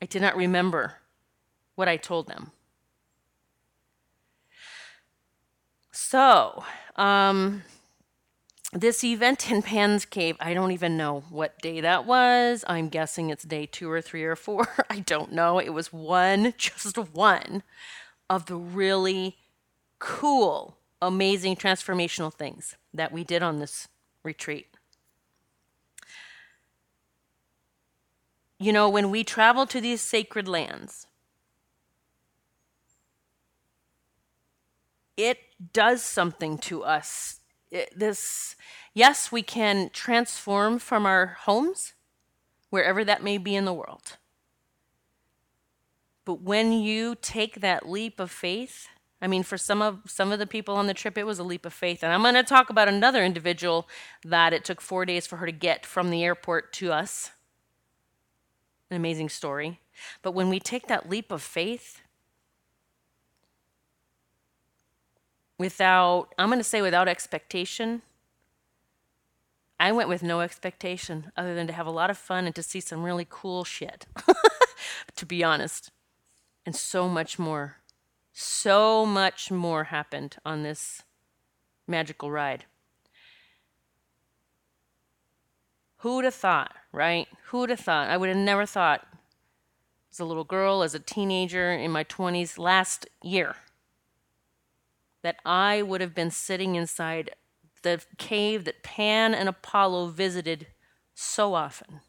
I 0.00 0.06
did 0.06 0.22
not 0.22 0.36
remember 0.36 0.94
what 1.74 1.88
I 1.88 1.96
told 1.96 2.26
them. 2.26 2.52
So, 5.92 6.64
um, 6.96 7.62
this 8.72 9.02
event 9.02 9.50
in 9.50 9.62
Pan's 9.62 10.04
Cave, 10.04 10.36
I 10.40 10.54
don't 10.54 10.70
even 10.72 10.96
know 10.96 11.24
what 11.28 11.58
day 11.60 11.80
that 11.80 12.06
was. 12.06 12.64
I'm 12.68 12.88
guessing 12.88 13.30
it's 13.30 13.44
day 13.44 13.66
two 13.66 13.90
or 13.90 14.00
three 14.00 14.24
or 14.24 14.36
four. 14.36 14.68
I 14.90 15.00
don't 15.00 15.32
know. 15.32 15.58
It 15.58 15.70
was 15.70 15.92
one, 15.92 16.54
just 16.58 16.96
one 16.96 17.62
of 18.28 18.46
the 18.46 18.56
really 18.56 19.36
cool, 19.98 20.78
amazing 21.02 21.56
transformational 21.56 22.32
things 22.32 22.76
that 22.94 23.12
we 23.12 23.24
did 23.24 23.42
on 23.42 23.58
this 23.58 23.88
retreat. 24.22 24.69
You 28.62 28.74
know, 28.74 28.90
when 28.90 29.10
we 29.10 29.24
travel 29.24 29.64
to 29.66 29.80
these 29.80 30.02
sacred 30.02 30.46
lands, 30.46 31.06
it 35.16 35.38
does 35.72 36.02
something 36.02 36.58
to 36.58 36.84
us. 36.84 37.40
This 37.96 38.56
yes 38.92 39.32
we 39.32 39.40
can 39.42 39.88
transform 39.94 40.78
from 40.78 41.06
our 41.06 41.38
homes 41.40 41.94
wherever 42.68 43.02
that 43.02 43.22
may 43.22 43.38
be 43.38 43.56
in 43.56 43.64
the 43.64 43.72
world. 43.72 44.18
But 46.26 46.42
when 46.42 46.70
you 46.72 47.16
take 47.20 47.62
that 47.62 47.88
leap 47.88 48.20
of 48.20 48.30
faith 48.30 48.88
i 49.22 49.26
mean 49.26 49.42
for 49.42 49.58
some 49.58 49.82
of 49.82 50.00
some 50.06 50.32
of 50.32 50.38
the 50.38 50.46
people 50.46 50.74
on 50.74 50.86
the 50.86 50.94
trip 50.94 51.18
it 51.18 51.26
was 51.26 51.38
a 51.38 51.44
leap 51.44 51.64
of 51.64 51.72
faith. 51.72 52.02
And 52.02 52.12
i'm 52.12 52.22
going 52.22 52.34
to 52.34 52.42
talk 52.42 52.68
about 52.68 52.88
another 52.88 53.24
individual 53.24 53.88
that 54.24 54.52
it 54.52 54.64
took 54.64 54.80
four 54.80 55.06
days 55.06 55.26
for 55.26 55.36
her 55.36 55.46
to 55.46 55.52
get 55.52 55.86
from 55.86 56.10
the 56.10 56.24
airport 56.24 56.72
to 56.74 56.92
us 56.92 57.30
an 58.90 58.96
amazing 58.96 59.28
story 59.28 59.78
but 60.22 60.32
when 60.32 60.48
we 60.48 60.60
take 60.60 60.86
that 60.88 61.08
leap 61.08 61.30
of 61.30 61.42
faith 61.42 62.02
without, 65.58 66.28
I'm 66.38 66.48
going 66.48 66.58
to 66.58 66.64
say 66.64 66.82
without 66.82 67.08
expectation. 67.08 68.02
I 69.78 69.92
went 69.92 70.08
with 70.08 70.22
no 70.22 70.40
expectation 70.40 71.32
other 71.36 71.54
than 71.54 71.66
to 71.66 71.72
have 71.72 71.86
a 71.86 71.90
lot 71.90 72.10
of 72.10 72.18
fun 72.18 72.46
and 72.46 72.54
to 72.54 72.62
see 72.62 72.80
some 72.80 73.02
really 73.02 73.26
cool 73.28 73.64
shit, 73.64 74.06
to 75.16 75.26
be 75.26 75.42
honest. 75.44 75.90
And 76.66 76.76
so 76.76 77.08
much 77.08 77.38
more, 77.38 77.76
so 78.32 79.06
much 79.06 79.50
more 79.50 79.84
happened 79.84 80.36
on 80.44 80.62
this 80.62 81.02
magical 81.86 82.30
ride. 82.30 82.64
Who'd 85.98 86.24
have 86.24 86.34
thought, 86.34 86.74
right? 86.92 87.28
Who'd 87.46 87.70
have 87.70 87.80
thought? 87.80 88.08
I 88.08 88.16
would 88.16 88.28
have 88.28 88.38
never 88.38 88.66
thought 88.66 89.06
as 90.10 90.20
a 90.20 90.24
little 90.24 90.44
girl, 90.44 90.82
as 90.82 90.94
a 90.94 90.98
teenager 90.98 91.72
in 91.72 91.90
my 91.90 92.04
20s, 92.04 92.58
last 92.58 93.06
year 93.22 93.56
that 95.22 95.36
I 95.44 95.82
would 95.82 96.00
have 96.00 96.14
been 96.14 96.30
sitting 96.30 96.74
inside 96.74 97.30
the 97.82 98.02
cave 98.18 98.64
that 98.64 98.82
Pan 98.82 99.34
and 99.34 99.48
Apollo 99.48 100.08
visited 100.08 100.68
so 101.14 101.54
often. 101.54 102.00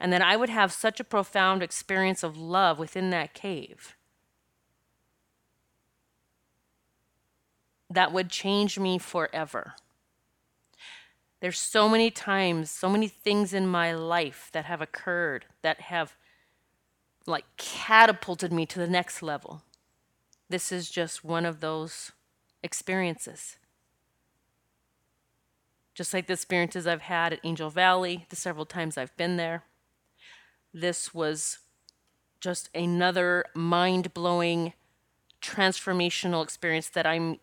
And 0.00 0.12
that 0.12 0.22
I 0.22 0.36
would 0.36 0.48
have 0.48 0.72
such 0.72 0.98
a 1.00 1.04
profound 1.04 1.62
experience 1.62 2.22
of 2.22 2.36
love 2.36 2.78
within 2.78 3.10
that 3.10 3.34
cave 3.34 3.96
that 7.90 8.12
would 8.12 8.30
change 8.30 8.78
me 8.78 8.98
forever. 8.98 9.74
There's 11.40 11.58
so 11.58 11.88
many 11.88 12.10
times, 12.10 12.70
so 12.70 12.88
many 12.88 13.08
things 13.08 13.52
in 13.52 13.66
my 13.66 13.92
life 13.92 14.50
that 14.52 14.64
have 14.64 14.80
occurred 14.80 15.46
that 15.62 15.82
have 15.82 16.16
like 17.26 17.44
catapulted 17.56 18.52
me 18.52 18.66
to 18.66 18.78
the 18.78 18.88
next 18.88 19.22
level. 19.22 19.62
This 20.48 20.72
is 20.72 20.90
just 20.90 21.24
one 21.24 21.44
of 21.44 21.60
those 21.60 22.12
experiences. 22.62 23.56
Just 25.94 26.14
like 26.14 26.26
the 26.26 26.32
experiences 26.32 26.86
I've 26.86 27.02
had 27.02 27.32
at 27.32 27.40
Angel 27.44 27.70
Valley, 27.70 28.26
the 28.30 28.36
several 28.36 28.64
times 28.64 28.96
I've 28.96 29.16
been 29.16 29.36
there. 29.36 29.64
This 30.72 31.12
was 31.12 31.58
just 32.40 32.70
another 32.74 33.44
mind 33.54 34.14
blowing, 34.14 34.72
transformational 35.42 36.42
experience 36.42 36.88
that 36.88 37.06
I'm 37.06 37.38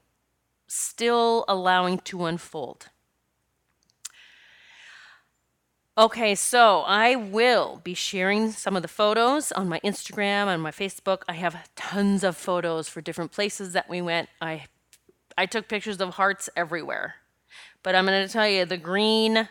still 0.67 1.45
allowing 1.47 1.99
to 1.99 2.25
unfold. 2.25 2.89
Okay, 5.97 6.35
so 6.35 6.81
I 6.81 7.15
will 7.15 7.79
be 7.81 7.93
sharing 7.93 8.51
some 8.51 8.75
of 8.75 8.81
the 8.81 8.89
photos 8.89 9.53
on 9.53 9.69
my 9.69 9.79
Instagram 9.79 10.47
and 10.47 10.61
my 10.61 10.71
Facebook. 10.71 11.21
I 11.29 11.35
have 11.35 11.69
tons 11.77 12.21
of 12.25 12.35
photos 12.35 12.89
for 12.89 12.99
different 12.99 13.31
places 13.31 13.71
that 13.71 13.89
we 13.89 14.01
went. 14.01 14.27
I 14.41 14.65
I 15.37 15.45
took 15.45 15.69
pictures 15.69 16.01
of 16.01 16.15
hearts 16.15 16.49
everywhere. 16.53 17.15
But 17.81 17.95
I'm 17.95 18.05
going 18.05 18.27
to 18.27 18.31
tell 18.31 18.47
you 18.47 18.65
the 18.65 18.75
green 18.75 19.47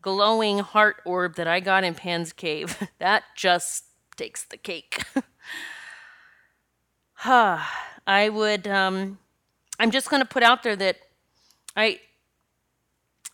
glowing 0.00 0.60
heart 0.60 1.02
orb 1.04 1.34
that 1.34 1.48
I 1.48 1.58
got 1.58 1.82
in 1.82 1.94
Pan's 1.94 2.32
Cave, 2.32 2.88
that 3.00 3.24
just 3.34 3.86
takes 4.16 4.44
the 4.44 4.56
cake. 4.56 5.02
huh. 7.14 7.58
I 8.06 8.28
would 8.28 8.68
um 8.68 9.18
I'm 9.80 9.90
just 9.90 10.08
going 10.08 10.22
to 10.22 10.28
put 10.28 10.44
out 10.44 10.62
there 10.62 10.76
that 10.76 10.98
I 11.76 11.98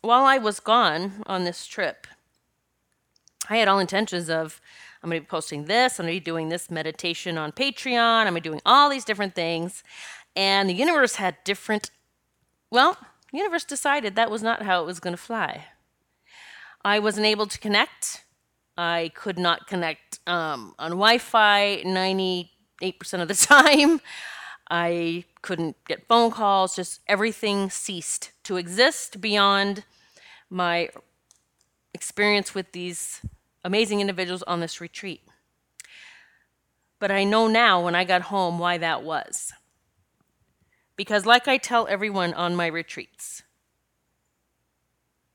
while 0.00 0.24
I 0.24 0.38
was 0.38 0.58
gone 0.58 1.22
on 1.26 1.44
this 1.44 1.66
trip, 1.66 2.06
I 3.48 3.58
had 3.58 3.68
all 3.68 3.78
intentions 3.78 4.28
of 4.28 4.60
I'm 5.02 5.10
going 5.10 5.20
to 5.20 5.24
be 5.24 5.30
posting 5.30 5.64
this, 5.66 5.98
I'm 5.98 6.06
going 6.06 6.16
to 6.16 6.20
be 6.20 6.24
doing 6.24 6.48
this 6.48 6.70
meditation 6.70 7.38
on 7.38 7.52
Patreon, 7.52 8.26
I'm 8.26 8.32
going 8.32 8.34
to 8.34 8.40
be 8.40 8.48
doing 8.48 8.62
all 8.66 8.88
these 8.88 9.04
different 9.04 9.34
things. 9.34 9.82
And 10.34 10.68
the 10.68 10.74
universe 10.74 11.16
had 11.16 11.36
different, 11.44 11.90
well, 12.70 12.98
universe 13.32 13.64
decided 13.64 14.16
that 14.16 14.30
was 14.30 14.42
not 14.42 14.62
how 14.62 14.82
it 14.82 14.86
was 14.86 15.00
going 15.00 15.14
to 15.14 15.22
fly. 15.22 15.66
I 16.84 16.98
wasn't 16.98 17.26
able 17.26 17.46
to 17.46 17.58
connect. 17.58 18.24
I 18.76 19.10
could 19.14 19.38
not 19.38 19.66
connect 19.66 20.20
um, 20.26 20.74
on 20.78 20.92
Wi 20.92 21.18
Fi 21.18 21.82
98% 21.84 22.48
of 23.14 23.28
the 23.28 23.34
time. 23.34 24.00
I 24.70 25.24
couldn't 25.42 25.76
get 25.86 26.08
phone 26.08 26.30
calls, 26.30 26.76
just 26.76 27.00
everything 27.06 27.70
ceased 27.70 28.32
to 28.44 28.56
exist 28.56 29.20
beyond 29.20 29.84
my 30.50 30.88
experience 31.94 32.54
with 32.54 32.72
these 32.72 33.20
amazing 33.66 34.00
individuals 34.00 34.44
on 34.44 34.60
this 34.60 34.80
retreat. 34.80 35.22
But 37.00 37.10
I 37.10 37.24
know 37.24 37.48
now 37.48 37.84
when 37.84 37.96
I 37.96 38.04
got 38.04 38.22
home 38.22 38.60
why 38.60 38.78
that 38.78 39.02
was. 39.02 39.52
Because, 40.94 41.26
like 41.26 41.48
I 41.48 41.58
tell 41.58 41.88
everyone 41.88 42.32
on 42.32 42.54
my 42.54 42.68
retreats, 42.68 43.42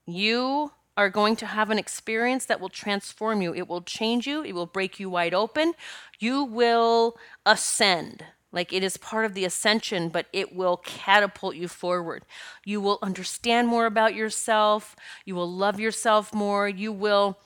you 0.06 0.72
are 0.96 1.10
going 1.10 1.36
to 1.36 1.46
have 1.46 1.70
an 1.70 1.78
experience 1.78 2.46
that 2.46 2.58
will 2.58 2.70
transform 2.70 3.42
you. 3.42 3.54
It 3.54 3.68
will 3.68 3.82
change 3.82 4.26
you, 4.26 4.42
it 4.42 4.54
will 4.54 4.66
break 4.66 4.98
you 4.98 5.10
wide 5.10 5.34
open. 5.34 5.74
You 6.18 6.42
will 6.42 7.18
ascend. 7.44 8.24
Like 8.50 8.72
it 8.72 8.82
is 8.82 8.96
part 8.96 9.24
of 9.26 9.34
the 9.34 9.44
ascension, 9.44 10.08
but 10.08 10.26
it 10.32 10.54
will 10.54 10.78
catapult 10.78 11.54
you 11.54 11.68
forward. 11.68 12.24
You 12.64 12.80
will 12.80 12.98
understand 13.02 13.68
more 13.68 13.86
about 13.86 14.14
yourself. 14.14 14.96
You 15.24 15.34
will 15.34 15.50
love 15.50 15.78
yourself 15.78 16.34
more. 16.34 16.68
You 16.68 16.92
will 16.92 17.38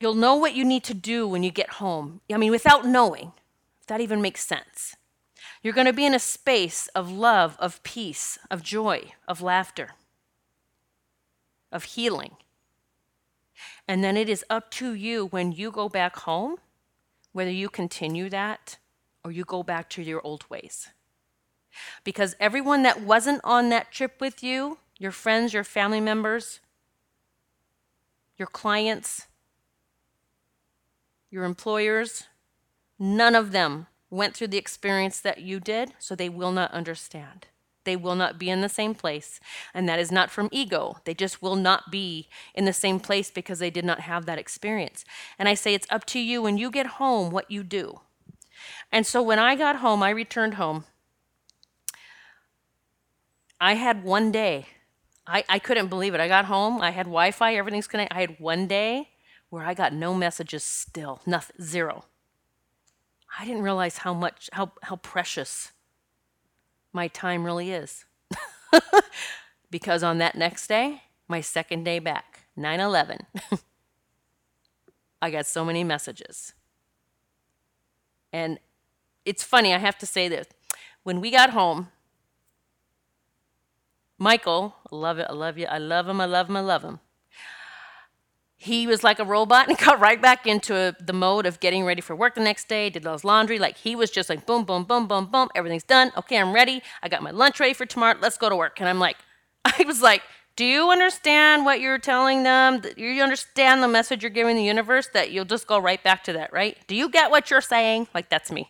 you'll 0.00 0.14
know 0.14 0.36
what 0.36 0.54
you 0.54 0.64
need 0.64 0.84
to 0.84 0.94
do 0.94 1.26
when 1.26 1.42
you 1.42 1.50
get 1.50 1.74
home. 1.74 2.20
I 2.32 2.36
mean, 2.36 2.50
without 2.50 2.86
knowing, 2.86 3.32
if 3.80 3.86
that 3.86 4.00
even 4.00 4.22
makes 4.22 4.44
sense. 4.44 4.96
You're 5.62 5.74
going 5.74 5.86
to 5.86 5.92
be 5.92 6.06
in 6.06 6.14
a 6.14 6.20
space 6.20 6.88
of 6.88 7.10
love, 7.10 7.56
of 7.58 7.82
peace, 7.82 8.38
of 8.50 8.62
joy, 8.62 9.12
of 9.26 9.42
laughter, 9.42 9.90
of 11.72 11.84
healing. 11.84 12.36
And 13.88 14.04
then 14.04 14.16
it 14.16 14.28
is 14.28 14.44
up 14.48 14.70
to 14.72 14.92
you 14.92 15.26
when 15.26 15.52
you 15.52 15.70
go 15.70 15.88
back 15.88 16.16
home 16.20 16.58
whether 17.32 17.50
you 17.50 17.68
continue 17.68 18.28
that 18.28 18.78
or 19.24 19.30
you 19.30 19.44
go 19.44 19.62
back 19.62 19.88
to 19.90 20.02
your 20.02 20.20
old 20.24 20.44
ways. 20.50 20.88
Because 22.02 22.34
everyone 22.40 22.82
that 22.82 23.00
wasn't 23.00 23.40
on 23.44 23.68
that 23.68 23.92
trip 23.92 24.20
with 24.20 24.42
you, 24.42 24.78
your 24.98 25.12
friends, 25.12 25.52
your 25.52 25.64
family 25.64 26.00
members, 26.00 26.58
your 28.36 28.48
clients, 28.48 29.26
your 31.30 31.44
employers, 31.44 32.24
none 32.98 33.34
of 33.34 33.52
them 33.52 33.86
went 34.10 34.34
through 34.34 34.48
the 34.48 34.58
experience 34.58 35.20
that 35.20 35.40
you 35.40 35.60
did, 35.60 35.92
so 35.98 36.14
they 36.14 36.28
will 36.28 36.52
not 36.52 36.72
understand. 36.72 37.46
They 37.84 37.96
will 37.96 38.14
not 38.14 38.38
be 38.38 38.50
in 38.50 38.60
the 38.60 38.68
same 38.68 38.94
place. 38.94 39.40
And 39.72 39.88
that 39.88 39.98
is 39.98 40.12
not 40.12 40.30
from 40.30 40.48
ego. 40.52 40.98
They 41.04 41.14
just 41.14 41.40
will 41.40 41.56
not 41.56 41.90
be 41.90 42.28
in 42.54 42.64
the 42.64 42.72
same 42.72 43.00
place 43.00 43.30
because 43.30 43.60
they 43.60 43.70
did 43.70 43.84
not 43.84 44.00
have 44.00 44.26
that 44.26 44.38
experience. 44.38 45.04
And 45.38 45.48
I 45.48 45.54
say 45.54 45.74
it's 45.74 45.86
up 45.90 46.04
to 46.06 46.18
you 46.18 46.42
when 46.42 46.58
you 46.58 46.70
get 46.70 46.86
home 46.86 47.30
what 47.30 47.50
you 47.50 47.62
do. 47.62 48.00
And 48.92 49.06
so 49.06 49.22
when 49.22 49.38
I 49.38 49.54
got 49.54 49.76
home, 49.76 50.02
I 50.02 50.10
returned 50.10 50.54
home. 50.54 50.84
I 53.60 53.74
had 53.74 54.04
one 54.04 54.30
day. 54.30 54.66
I, 55.26 55.44
I 55.48 55.58
couldn't 55.58 55.88
believe 55.88 56.14
it. 56.14 56.20
I 56.20 56.28
got 56.28 56.46
home, 56.46 56.80
I 56.80 56.90
had 56.90 57.04
Wi 57.04 57.30
Fi, 57.32 57.54
everything's 57.54 57.86
connected. 57.86 58.16
I 58.16 58.20
had 58.20 58.40
one 58.40 58.66
day 58.66 59.08
where 59.50 59.64
I 59.64 59.74
got 59.74 59.92
no 59.92 60.14
messages 60.14 60.62
still, 60.64 61.20
nothing, 61.26 61.56
zero. 61.62 62.04
I 63.38 63.44
didn't 63.44 63.62
realize 63.62 63.98
how 63.98 64.14
much, 64.14 64.48
how, 64.52 64.72
how 64.82 64.96
precious 64.96 65.72
my 66.92 67.08
time 67.08 67.44
really 67.44 67.70
is. 67.70 68.04
because 69.70 70.02
on 70.02 70.18
that 70.18 70.34
next 70.34 70.66
day, 70.66 71.02
my 71.28 71.40
second 71.40 71.84
day 71.84 71.98
back, 71.98 72.46
9 72.56 72.80
11, 72.80 73.18
I 75.22 75.30
got 75.30 75.46
so 75.46 75.64
many 75.64 75.84
messages. 75.84 76.54
And 78.32 78.58
it's 79.24 79.42
funny, 79.42 79.74
I 79.74 79.78
have 79.78 79.98
to 79.98 80.06
say 80.06 80.28
this. 80.28 80.46
When 81.02 81.20
we 81.20 81.30
got 81.30 81.50
home, 81.50 81.88
Michael, 84.18 84.74
I 84.90 84.96
love 84.96 85.18
it, 85.18 85.26
I 85.28 85.32
love 85.32 85.58
you, 85.58 85.66
I 85.66 85.78
love 85.78 86.08
him, 86.08 86.20
I 86.20 86.24
love 86.24 86.48
him, 86.48 86.56
I 86.56 86.60
love 86.60 86.82
him. 86.82 87.00
He 88.60 88.88
was 88.88 89.04
like 89.04 89.20
a 89.20 89.24
robot 89.24 89.68
and 89.68 89.78
got 89.86 90.00
right 90.00 90.20
back 90.20 90.46
into 90.46 90.94
the 91.00 91.12
mode 91.12 91.46
of 91.46 91.60
getting 91.60 91.84
ready 91.84 92.00
for 92.00 92.14
work 92.14 92.34
the 92.34 92.40
next 92.40 92.68
day, 92.68 92.90
did 92.90 93.04
his 93.04 93.24
laundry. 93.24 93.58
Like 93.58 93.78
he 93.78 93.94
was 93.94 94.10
just 94.10 94.28
like 94.28 94.44
boom, 94.46 94.64
boom, 94.64 94.84
boom, 94.84 95.06
boom, 95.06 95.26
boom, 95.26 95.48
everything's 95.54 95.84
done. 95.84 96.12
Okay, 96.16 96.36
I'm 96.36 96.52
ready. 96.52 96.82
I 97.02 97.08
got 97.08 97.22
my 97.22 97.30
lunch 97.30 97.60
ready 97.60 97.72
for 97.72 97.86
tomorrow. 97.86 98.18
Let's 98.20 98.36
go 98.36 98.48
to 98.48 98.56
work. 98.56 98.80
And 98.80 98.88
I'm 98.88 98.98
like, 98.98 99.16
I 99.64 99.84
was 99.86 100.02
like, 100.02 100.22
do 100.56 100.64
you 100.64 100.90
understand 100.90 101.64
what 101.64 101.80
you're 101.80 102.00
telling 102.00 102.42
them? 102.42 102.80
Do 102.80 102.92
you 103.00 103.22
understand 103.22 103.80
the 103.80 103.86
message 103.86 104.24
you're 104.24 104.30
giving 104.30 104.56
the 104.56 104.64
universe 104.64 105.08
that 105.14 105.30
you'll 105.30 105.44
just 105.44 105.68
go 105.68 105.78
right 105.78 106.02
back 106.02 106.24
to 106.24 106.32
that, 106.32 106.52
right? 106.52 106.76
Do 106.88 106.96
you 106.96 107.08
get 107.08 107.30
what 107.30 107.48
you're 107.48 107.60
saying? 107.60 108.08
Like, 108.12 108.28
that's 108.28 108.50
me. 108.50 108.68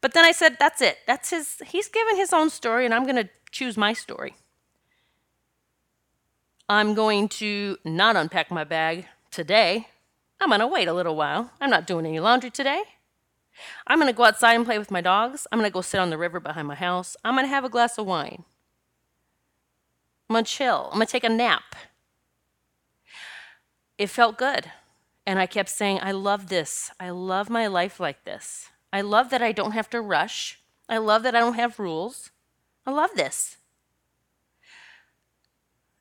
But 0.00 0.14
then 0.14 0.24
I 0.24 0.32
said, 0.32 0.56
that's 0.58 0.82
it. 0.82 0.98
That's 1.06 1.30
his, 1.30 1.62
he's 1.64 1.86
given 1.86 2.16
his 2.16 2.32
own 2.32 2.50
story, 2.50 2.84
and 2.84 2.92
I'm 2.92 3.04
going 3.04 3.14
to 3.22 3.28
choose 3.52 3.76
my 3.76 3.92
story. 3.92 4.34
I'm 6.68 6.94
going 6.94 7.28
to 7.28 7.76
not 7.84 8.16
unpack 8.16 8.50
my 8.50 8.64
bag 8.64 9.06
today. 9.32 9.88
I'm 10.40 10.48
going 10.48 10.60
to 10.60 10.66
wait 10.66 10.88
a 10.88 10.92
little 10.92 11.16
while. 11.16 11.50
I'm 11.60 11.70
not 11.70 11.86
doing 11.86 12.06
any 12.06 12.20
laundry 12.20 12.50
today. 12.50 12.82
I'm 13.86 13.98
going 13.98 14.12
to 14.12 14.16
go 14.16 14.24
outside 14.24 14.54
and 14.54 14.64
play 14.64 14.78
with 14.78 14.90
my 14.90 15.00
dogs. 15.00 15.46
I'm 15.50 15.58
going 15.58 15.70
to 15.70 15.74
go 15.74 15.80
sit 15.80 16.00
on 16.00 16.10
the 16.10 16.18
river 16.18 16.40
behind 16.40 16.68
my 16.68 16.74
house. 16.74 17.16
I'm 17.24 17.34
going 17.34 17.44
to 17.44 17.50
have 17.50 17.64
a 17.64 17.68
glass 17.68 17.98
of 17.98 18.06
wine. 18.06 18.44
I'm 20.28 20.34
going 20.34 20.44
to 20.44 20.50
chill. 20.50 20.88
I'm 20.92 20.98
going 20.98 21.06
to 21.06 21.12
take 21.12 21.24
a 21.24 21.28
nap. 21.28 21.74
It 23.98 24.08
felt 24.08 24.38
good. 24.38 24.70
And 25.26 25.38
I 25.38 25.46
kept 25.46 25.68
saying, 25.68 26.00
I 26.02 26.12
love 26.12 26.48
this. 26.48 26.90
I 26.98 27.10
love 27.10 27.48
my 27.48 27.66
life 27.66 28.00
like 28.00 28.24
this. 28.24 28.70
I 28.92 29.00
love 29.00 29.30
that 29.30 29.42
I 29.42 29.52
don't 29.52 29.72
have 29.72 29.88
to 29.90 30.00
rush. 30.00 30.60
I 30.88 30.98
love 30.98 31.22
that 31.22 31.34
I 31.34 31.40
don't 31.40 31.54
have 31.54 31.78
rules. 31.78 32.30
I 32.86 32.90
love 32.90 33.10
this. 33.14 33.58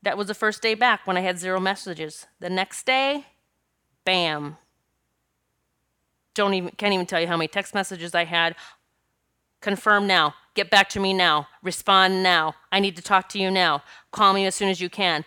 That 0.03 0.17
was 0.17 0.27
the 0.27 0.33
first 0.33 0.61
day 0.61 0.73
back 0.73 1.05
when 1.05 1.17
I 1.17 1.21
had 1.21 1.37
zero 1.37 1.59
messages. 1.59 2.25
The 2.39 2.49
next 2.49 2.85
day, 2.85 3.25
bam. 4.03 4.57
Don't 6.33 6.53
even 6.53 6.71
can't 6.71 6.93
even 6.93 7.05
tell 7.05 7.21
you 7.21 7.27
how 7.27 7.37
many 7.37 7.47
text 7.47 7.73
messages 7.73 8.15
I 8.15 8.25
had. 8.25 8.55
Confirm 9.59 10.07
now. 10.07 10.33
Get 10.55 10.69
back 10.69 10.89
to 10.89 10.99
me 10.99 11.13
now. 11.13 11.47
Respond 11.61 12.23
now. 12.23 12.55
I 12.71 12.79
need 12.79 12.95
to 12.95 13.01
talk 13.01 13.29
to 13.29 13.39
you 13.39 13.51
now. 13.51 13.83
Call 14.11 14.33
me 14.33 14.45
as 14.45 14.55
soon 14.55 14.69
as 14.69 14.81
you 14.81 14.89
can. 14.89 15.23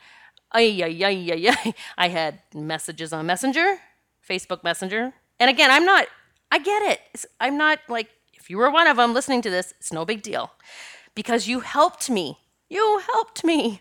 Ay, 0.53 0.83
ay, 0.83 1.05
ay, 1.05 1.33
ay, 1.33 1.49
ay. 1.51 1.75
I 1.99 2.09
had 2.09 2.41
messages 2.55 3.13
on 3.13 3.27
Messenger, 3.27 3.79
Facebook 4.29 4.65
Messenger. 4.65 5.15
And 5.39 5.51
again, 5.51 5.71
I'm 5.71 5.85
not 5.85 6.09
I 6.55 6.59
get 6.59 6.83
it. 6.83 7.25
I'm 7.41 7.59
not 7.59 7.81
like, 7.89 8.11
if 8.33 8.49
you 8.49 8.59
were 8.59 8.71
one 8.71 8.87
of 8.87 8.97
them 8.97 9.13
listening 9.13 9.43
to 9.43 9.51
this, 9.51 9.75
it's 9.81 9.93
no 9.93 10.05
big 10.05 10.23
deal. 10.23 10.53
Because 11.17 11.49
you 11.49 11.59
helped 11.59 12.09
me. 12.09 12.39
You 12.69 13.03
helped 13.13 13.43
me. 13.43 13.81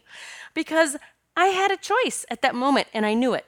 Because 0.54 0.98
I 1.36 1.48
had 1.48 1.72
a 1.72 1.78
choice 1.78 2.26
at 2.30 2.42
that 2.42 2.56
moment 2.56 2.88
and 2.94 3.06
I 3.06 3.14
knew 3.14 3.34
it. 3.34 3.46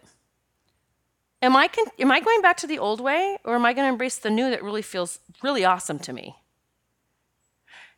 Am 1.42 1.56
I, 1.56 1.68
con- 1.68 1.92
am 2.00 2.12
I 2.12 2.20
going 2.20 2.42
back 2.42 2.58
to 2.58 2.68
the 2.68 2.80
old 2.80 3.00
way 3.00 3.38
or 3.44 3.56
am 3.56 3.66
I 3.66 3.74
going 3.74 3.86
to 3.86 3.92
embrace 3.92 4.18
the 4.18 4.32
new 4.32 4.50
that 4.50 4.64
really 4.64 4.82
feels 4.82 5.20
really 5.44 5.64
awesome 5.64 6.00
to 6.00 6.14
me? 6.14 6.36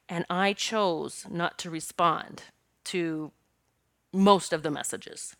And 0.10 0.26
I 0.30 0.54
chose 0.54 1.26
not 1.30 1.58
to 1.60 1.70
respond 1.70 2.44
to 2.86 3.32
most 4.14 4.54
of 4.54 4.64
the 4.64 4.72
messages. 4.72 5.36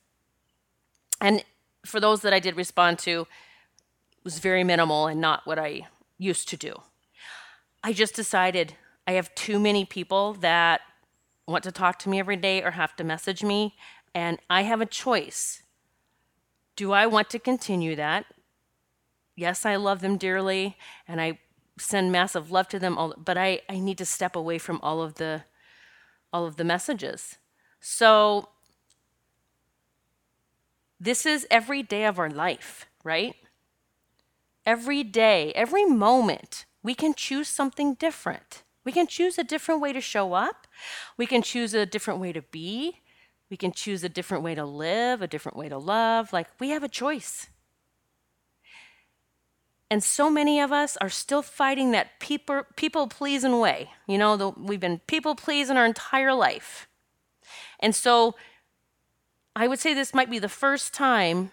And 1.20 1.44
for 1.86 2.00
those 2.00 2.22
that 2.22 2.34
I 2.34 2.40
did 2.40 2.56
respond 2.56 3.00
to, 3.00 3.22
it 3.22 4.24
was 4.24 4.40
very 4.40 4.64
minimal 4.64 5.08
and 5.08 5.20
not 5.20 5.46
what 5.46 5.58
I 5.58 5.88
used 6.18 6.48
to 6.50 6.58
do. 6.58 6.82
I 7.84 7.94
just 7.94 8.16
decided 8.16 8.74
I 9.06 9.14
have 9.14 9.34
too 9.36 9.60
many 9.60 9.86
people 9.86 10.34
that 10.36 10.82
want 11.48 11.64
to 11.64 11.72
talk 11.72 11.98
to 12.00 12.10
me 12.10 12.20
every 12.20 12.36
day 12.36 12.62
or 12.62 12.72
have 12.72 12.96
to 12.98 13.04
message 13.04 13.44
me, 13.44 13.76
and 14.14 14.38
I 14.50 14.64
have 14.64 14.82
a 14.82 14.86
choice. 14.86 15.64
Do 16.76 16.92
I 16.92 17.08
want 17.08 17.30
to 17.32 17.40
continue 17.40 17.96
that? 17.96 18.26
Yes, 19.36 19.66
I 19.66 19.76
love 19.76 20.02
them 20.02 20.18
dearly, 20.18 20.78
and 21.08 21.22
I 21.22 21.40
send 21.80 22.12
massive 22.12 22.52
love 22.52 22.68
to 22.70 22.80
them, 22.80 22.98
all, 22.98 23.14
but 23.18 23.38
I, 23.38 23.62
I 23.70 23.80
need 23.80 23.98
to 24.00 24.06
step 24.06 24.36
away 24.36 24.58
from 24.58 24.80
all 24.82 25.02
of 25.02 25.16
the 25.16 25.44
all 26.34 26.46
of 26.46 26.58
the 26.58 26.64
messages. 26.64 27.38
So 27.80 28.50
this 31.00 31.26
is 31.26 31.48
every 31.50 31.84
day 31.84 32.06
of 32.06 32.20
our 32.20 32.30
life, 32.30 32.86
right? 33.04 33.36
Every 34.66 35.04
day, 35.04 35.54
every 35.56 35.86
moment, 35.86 36.66
we 36.84 36.94
can 36.94 37.14
choose 37.14 37.48
something 37.48 37.94
different. 37.94 38.64
We 38.88 38.94
can 38.94 39.06
choose 39.06 39.38
a 39.38 39.44
different 39.44 39.82
way 39.82 39.92
to 39.92 40.00
show 40.00 40.32
up. 40.32 40.66
We 41.18 41.26
can 41.26 41.42
choose 41.42 41.74
a 41.74 41.86
different 41.86 42.22
way 42.22 42.32
to 42.32 42.42
be. 42.42 43.02
We 43.50 43.58
can 43.58 43.74
choose 43.74 44.02
a 44.02 44.08
different 44.08 44.46
way 44.46 44.56
to 44.56 44.64
live, 44.64 45.22
a 45.22 45.28
different 45.28 45.58
way 45.58 45.68
to 45.68 45.78
love. 45.78 46.32
Like, 46.32 46.48
we 46.58 46.70
have 46.70 46.84
a 46.84 46.88
choice. 46.88 47.48
And 49.92 50.02
so 50.02 50.30
many 50.30 50.62
of 50.62 50.72
us 50.72 50.96
are 51.02 51.10
still 51.10 51.42
fighting 51.42 51.92
that 51.92 52.22
people 52.22 52.64
people 52.78 53.08
pleasing 53.08 53.60
way. 53.60 53.92
You 54.08 54.18
know, 54.18 54.38
the, 54.38 54.50
we've 54.52 54.80
been 54.80 55.00
people 55.00 55.36
pleasing 55.36 55.76
our 55.76 55.86
entire 55.86 56.34
life. 56.34 56.88
And 57.82 57.94
so 57.94 58.36
I 59.54 59.68
would 59.68 59.80
say 59.80 59.94
this 59.94 60.14
might 60.14 60.32
be 60.32 60.40
the 60.40 60.48
first 60.48 60.94
time, 60.94 61.52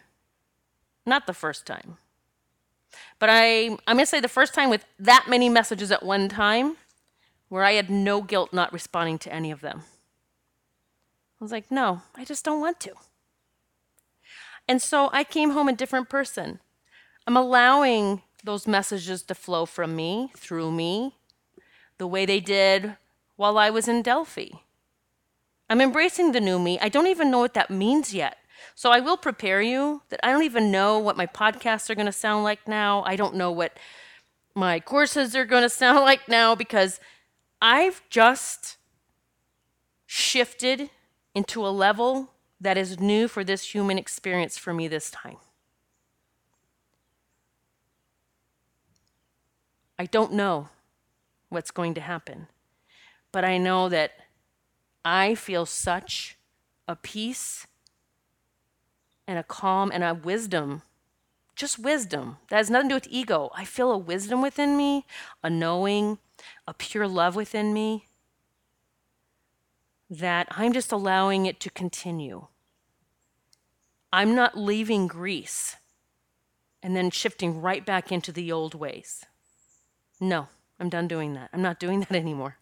not 1.05 1.27
the 1.27 1.35
first 1.35 1.67
time, 1.67 1.99
but 3.19 3.29
I, 3.29 3.71
I'm 3.89 3.97
going 3.97 3.99
to 3.99 4.07
say 4.07 4.21
the 4.21 4.29
first 4.29 4.55
time 4.55 4.71
with 4.71 4.85
that 5.01 5.27
many 5.29 5.49
messages 5.49 5.91
at 5.91 6.05
one 6.05 6.29
time 6.29 6.77
where 7.49 7.65
I 7.65 7.73
had 7.73 7.91
no 7.91 8.23
guilt 8.23 8.53
not 8.53 8.73
responding 8.73 9.19
to 9.21 9.33
any 9.33 9.51
of 9.51 9.61
them. 9.61 9.83
I 11.41 11.45
was 11.45 11.53
like, 11.53 11.71
no, 11.71 12.03
I 12.15 12.25
just 12.25 12.45
don't 12.45 12.61
want 12.61 12.81
to. 12.81 12.95
And 14.67 14.81
so 14.81 15.11
I 15.13 15.25
came 15.25 15.51
home 15.51 15.69
a 15.69 15.75
different 15.75 16.09
person. 16.09 16.61
I'm 17.27 17.37
allowing 17.37 18.23
those 18.43 18.67
messages 18.67 19.23
to 19.25 19.35
flow 19.35 19.67
from 19.67 19.97
me, 19.97 20.31
through 20.37 20.71
me, 20.71 21.15
the 21.99 22.07
way 22.07 22.27
they 22.27 22.41
did 22.41 22.97
while 23.37 23.59
I 23.59 23.71
was 23.71 23.89
in 23.89 24.03
Delphi. 24.03 24.49
I'm 25.69 25.81
embracing 25.81 26.33
the 26.33 26.41
new 26.41 26.59
me. 26.59 26.79
I 26.81 26.89
don't 26.89 27.07
even 27.07 27.31
know 27.31 27.39
what 27.39 27.55
that 27.55 27.71
means 27.71 28.13
yet. 28.13 28.37
So 28.75 28.91
I 28.91 29.01
will 29.01 29.17
prepare 29.17 29.63
you 29.63 30.03
that 30.09 30.21
I 30.23 30.31
don't 30.31 30.43
even 30.43 30.71
know 30.71 30.99
what 30.99 31.17
my 31.17 31.27
podcasts 31.27 31.89
are 31.91 31.95
going 31.95 32.07
to 32.07 32.13
sound 32.13 32.45
like 32.45 32.67
now. 32.69 33.03
I 33.05 33.17
don't 33.17 33.35
know 33.35 33.51
what 33.51 33.79
my 34.55 34.81
courses 34.81 35.35
are 35.35 35.45
going 35.45 35.63
to 35.69 35.69
sound 35.69 36.01
like 36.01 36.29
now 36.29 36.55
because 36.55 37.01
I've 37.67 38.03
just 38.11 38.77
shifted 40.05 40.91
into 41.35 41.67
a 41.67 41.73
level 41.73 42.29
that 42.61 42.77
is 42.77 43.01
new 43.01 43.27
for 43.27 43.43
this 43.43 43.75
human 43.75 43.97
experience 43.97 44.59
for 44.59 44.75
me 44.75 44.87
this 44.87 45.11
time. 45.11 45.39
I 49.99 50.05
don't 50.05 50.35
know 50.35 50.69
what's 51.49 51.71
going 51.71 51.95
to 51.95 52.03
happen, 52.03 52.49
but 53.33 53.47
I 53.47 53.57
know 53.57 53.89
that 53.89 54.13
I 55.03 55.35
feel 55.35 55.65
such 55.65 56.37
a 56.87 56.95
peace 56.95 57.67
and 59.27 59.39
a 59.39 59.43
calm 59.43 59.91
and 59.91 60.05
a 60.05 60.13
wisdom. 60.13 60.83
Just 61.57 61.79
wisdom. 61.79 62.39
That 62.49 62.57
has 62.57 62.71
nothing 62.71 62.89
to 62.89 62.93
do 62.95 62.97
with 62.97 63.09
ego. 63.11 63.51
I 63.55 63.65
feel 63.65 63.93
a 63.93 63.99
wisdom 63.99 64.43
within 64.43 64.77
me, 64.77 65.07
a 65.43 65.51
knowing, 65.51 66.19
a 66.67 66.75
pure 66.75 67.07
love 67.07 67.37
within 67.37 67.73
me 67.73 68.07
that 70.11 70.47
I'm 70.51 70.73
just 70.73 70.93
allowing 70.93 71.47
it 71.47 71.61
to 71.61 71.71
continue. 71.71 72.47
I'm 74.13 74.35
not 74.35 74.57
leaving 74.57 75.07
Greece 75.07 75.77
and 76.83 76.95
then 76.95 77.11
shifting 77.11 77.61
right 77.61 77.85
back 77.85 78.13
into 78.13 78.31
the 78.31 78.53
old 78.53 78.75
ways. 78.75 79.25
No, 80.21 80.49
I'm 80.79 80.89
done 80.89 81.09
doing 81.09 81.35
that. 81.35 81.51
I'm 81.53 81.63
not 81.63 81.81
doing 81.81 82.01
that 82.09 82.13
anymore. 82.13 82.59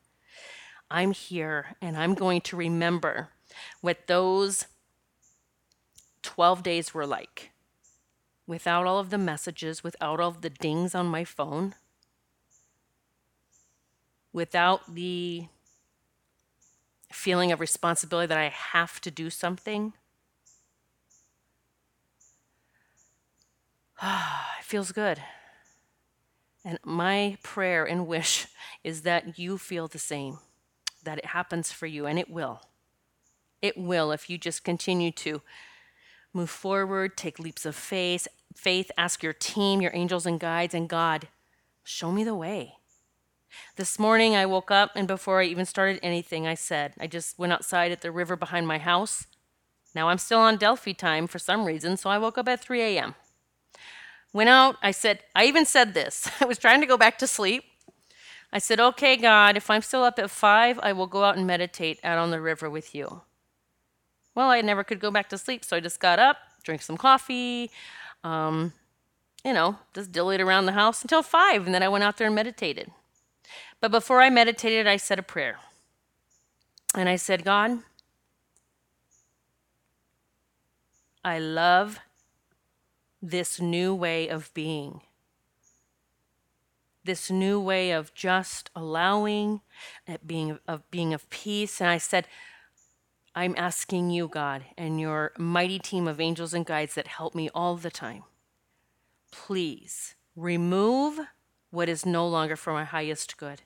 I'm 0.91 1.13
here 1.13 1.77
and 1.81 1.97
I'm 1.97 2.15
going 2.15 2.43
to 2.43 2.57
remember 2.57 3.31
what 3.81 4.07
those 4.07 4.67
12 6.23 6.63
days 6.63 6.95
were 6.95 7.07
like 7.07 7.52
without 8.53 8.87
all 8.87 8.99
of 8.99 9.09
the 9.09 9.17
messages, 9.17 9.83
without 9.83 10.21
all 10.21 10.29
of 10.29 10.43
the 10.43 10.51
dings 10.51 10.95
on 10.95 11.07
my 11.07 11.25
phone, 11.25 11.75
without 14.31 14.95
the 14.95 15.47
feeling 17.11 17.51
of 17.51 17.61
responsibility 17.61 18.27
that 18.27 18.37
I 18.37 18.51
have 18.51 19.01
to 19.01 19.11
do 19.11 19.31
something. 19.31 19.95
it 24.03 24.65
feels 24.65 24.93
good. 24.93 25.19
And 26.63 26.79
my 26.85 27.39
prayer 27.43 27.87
and 27.87 28.07
wish 28.07 28.49
is 28.85 29.01
that 29.01 29.39
you 29.39 29.57
feel 29.57 29.89
the 29.89 29.99
same, 29.99 30.41
that 31.05 31.17
it 31.17 31.25
happens 31.25 31.73
for 31.73 31.87
you, 31.87 32.05
and 32.05 32.19
it 32.19 32.29
will. 32.29 32.61
It 33.63 33.79
will 33.79 34.13
if 34.13 34.29
you 34.29 34.37
just 34.37 34.63
continue 34.63 35.11
to 35.13 35.41
move 36.33 36.51
forward, 36.51 37.17
take 37.17 37.39
leaps 37.39 37.67
of 37.67 37.75
faith, 37.75 38.27
faith, 38.55 38.91
ask 38.97 39.23
your 39.23 39.33
team, 39.33 39.81
your 39.81 39.93
angels 39.95 40.27
and 40.27 40.39
guides, 40.39 40.75
and 40.75 40.89
God, 40.89 41.29
show 41.85 42.13
me 42.13 42.25
the 42.25 42.35
way. 42.35 42.75
This 43.77 43.99
morning 43.99 44.35
I 44.35 44.47
woke 44.47 44.71
up, 44.71 44.93
and 44.95 45.07
before 45.07 45.41
I 45.41 45.45
even 45.45 45.67
started 45.67 46.01
anything, 46.03 46.47
I 46.47 46.55
said, 46.55 46.95
I 46.99 47.07
just 47.07 47.39
went 47.39 47.53
outside 47.53 47.93
at 47.93 48.01
the 48.01 48.11
river 48.11 48.37
behind 48.37 48.67
my 48.67 48.79
house. 48.79 49.27
Now 49.95 50.09
I'm 50.09 50.19
still 50.19 50.39
on 50.39 50.57
Delphi 50.57 50.93
time 50.93 51.27
for 51.27 51.39
some 51.39 51.65
reason, 51.65 51.97
so 51.97 52.09
I 52.11 52.19
woke 52.19 52.39
up 52.39 52.49
at 52.49 52.61
3 52.61 52.81
a.m. 52.81 53.15
Went 54.33 54.49
out, 54.49 54.77
I 54.83 54.91
said, 54.91 55.21
I 55.35 55.45
even 55.45 55.67
said 55.67 55.93
this. 55.93 56.31
I 56.41 56.47
was 56.47 56.59
trying 56.59 56.81
to 56.81 56.87
go 56.87 56.97
back 56.97 57.19
to 57.19 57.27
sleep. 57.27 57.65
I 58.53 58.59
said, 58.59 58.81
Okay, 58.81 59.17
God, 59.17 59.57
if 59.57 59.71
I'm 59.71 59.83
still 59.83 60.05
up 60.05 60.19
at 60.19 60.31
5, 60.31 60.81
I 60.83 60.93
will 60.93 61.07
go 61.07 61.25
out 61.25 61.37
and 61.37 61.47
meditate 61.47 62.01
out 62.03 62.19
on 62.19 62.31
the 62.31 62.41
river 62.41 62.71
with 62.71 62.95
you. 62.95 63.23
Well, 64.35 64.49
I 64.49 64.63
never 64.63 64.83
could 64.83 65.01
go 65.01 65.11
back 65.11 65.29
to 65.31 65.39
sleep, 65.39 65.65
so 65.65 65.77
I 65.77 65.81
just 65.81 66.01
got 66.01 66.19
up, 66.19 66.39
drank 66.63 66.81
some 66.81 66.97
coffee, 66.97 67.71
um, 68.25 68.73
you 69.45 69.53
know, 69.53 69.79
just 69.95 70.13
dillied 70.13 70.41
around 70.41 70.67
the 70.67 70.73
house 70.73 71.03
until 71.03 71.23
5, 71.23 71.67
and 71.67 71.75
then 71.75 71.83
I 71.83 71.89
went 71.89 72.05
out 72.05 72.17
there 72.17 72.27
and 72.27 72.37
meditated. 72.37 72.91
But 73.81 73.91
before 73.91 74.23
I 74.23 74.31
meditated, 74.31 74.87
I 74.87 74.97
said 74.97 75.19
a 75.19 75.23
prayer. 75.23 75.59
And 76.95 77.09
I 77.09 77.17
said, 77.17 77.45
God, 77.45 77.79
I 81.25 81.39
love 81.39 81.99
this 83.21 83.61
new 83.61 83.95
way 83.95 84.29
of 84.29 84.53
being. 84.55 85.01
This 87.05 87.31
new 87.31 87.61
way 87.61 87.91
of 87.91 88.15
just 88.15 88.71
allowing, 88.77 89.61
it 90.07 90.27
being 90.27 90.59
of 90.69 90.89
being 90.91 91.15
of 91.15 91.29
peace. 91.31 91.81
And 91.81 91.91
I 91.91 91.99
said, 91.99 92.27
I'm 93.35 93.55
asking 93.57 94.11
you, 94.11 94.29
God, 94.29 94.65
and 94.77 95.01
your 95.01 95.33
mighty 95.39 95.79
team 95.79 96.07
of 96.07 96.21
angels 96.21 96.53
and 96.53 96.67
guides 96.67 96.95
that 96.95 97.07
help 97.07 97.35
me 97.35 97.49
all 97.55 97.77
the 97.77 97.91
time. 97.91 98.25
Please 99.31 100.15
remove 100.37 101.21
what 101.71 101.89
is 101.89 102.05
no 102.05 102.29
longer 102.29 102.57
for 102.57 102.75
my 102.75 102.85
highest 102.85 103.39
good. 103.39 103.63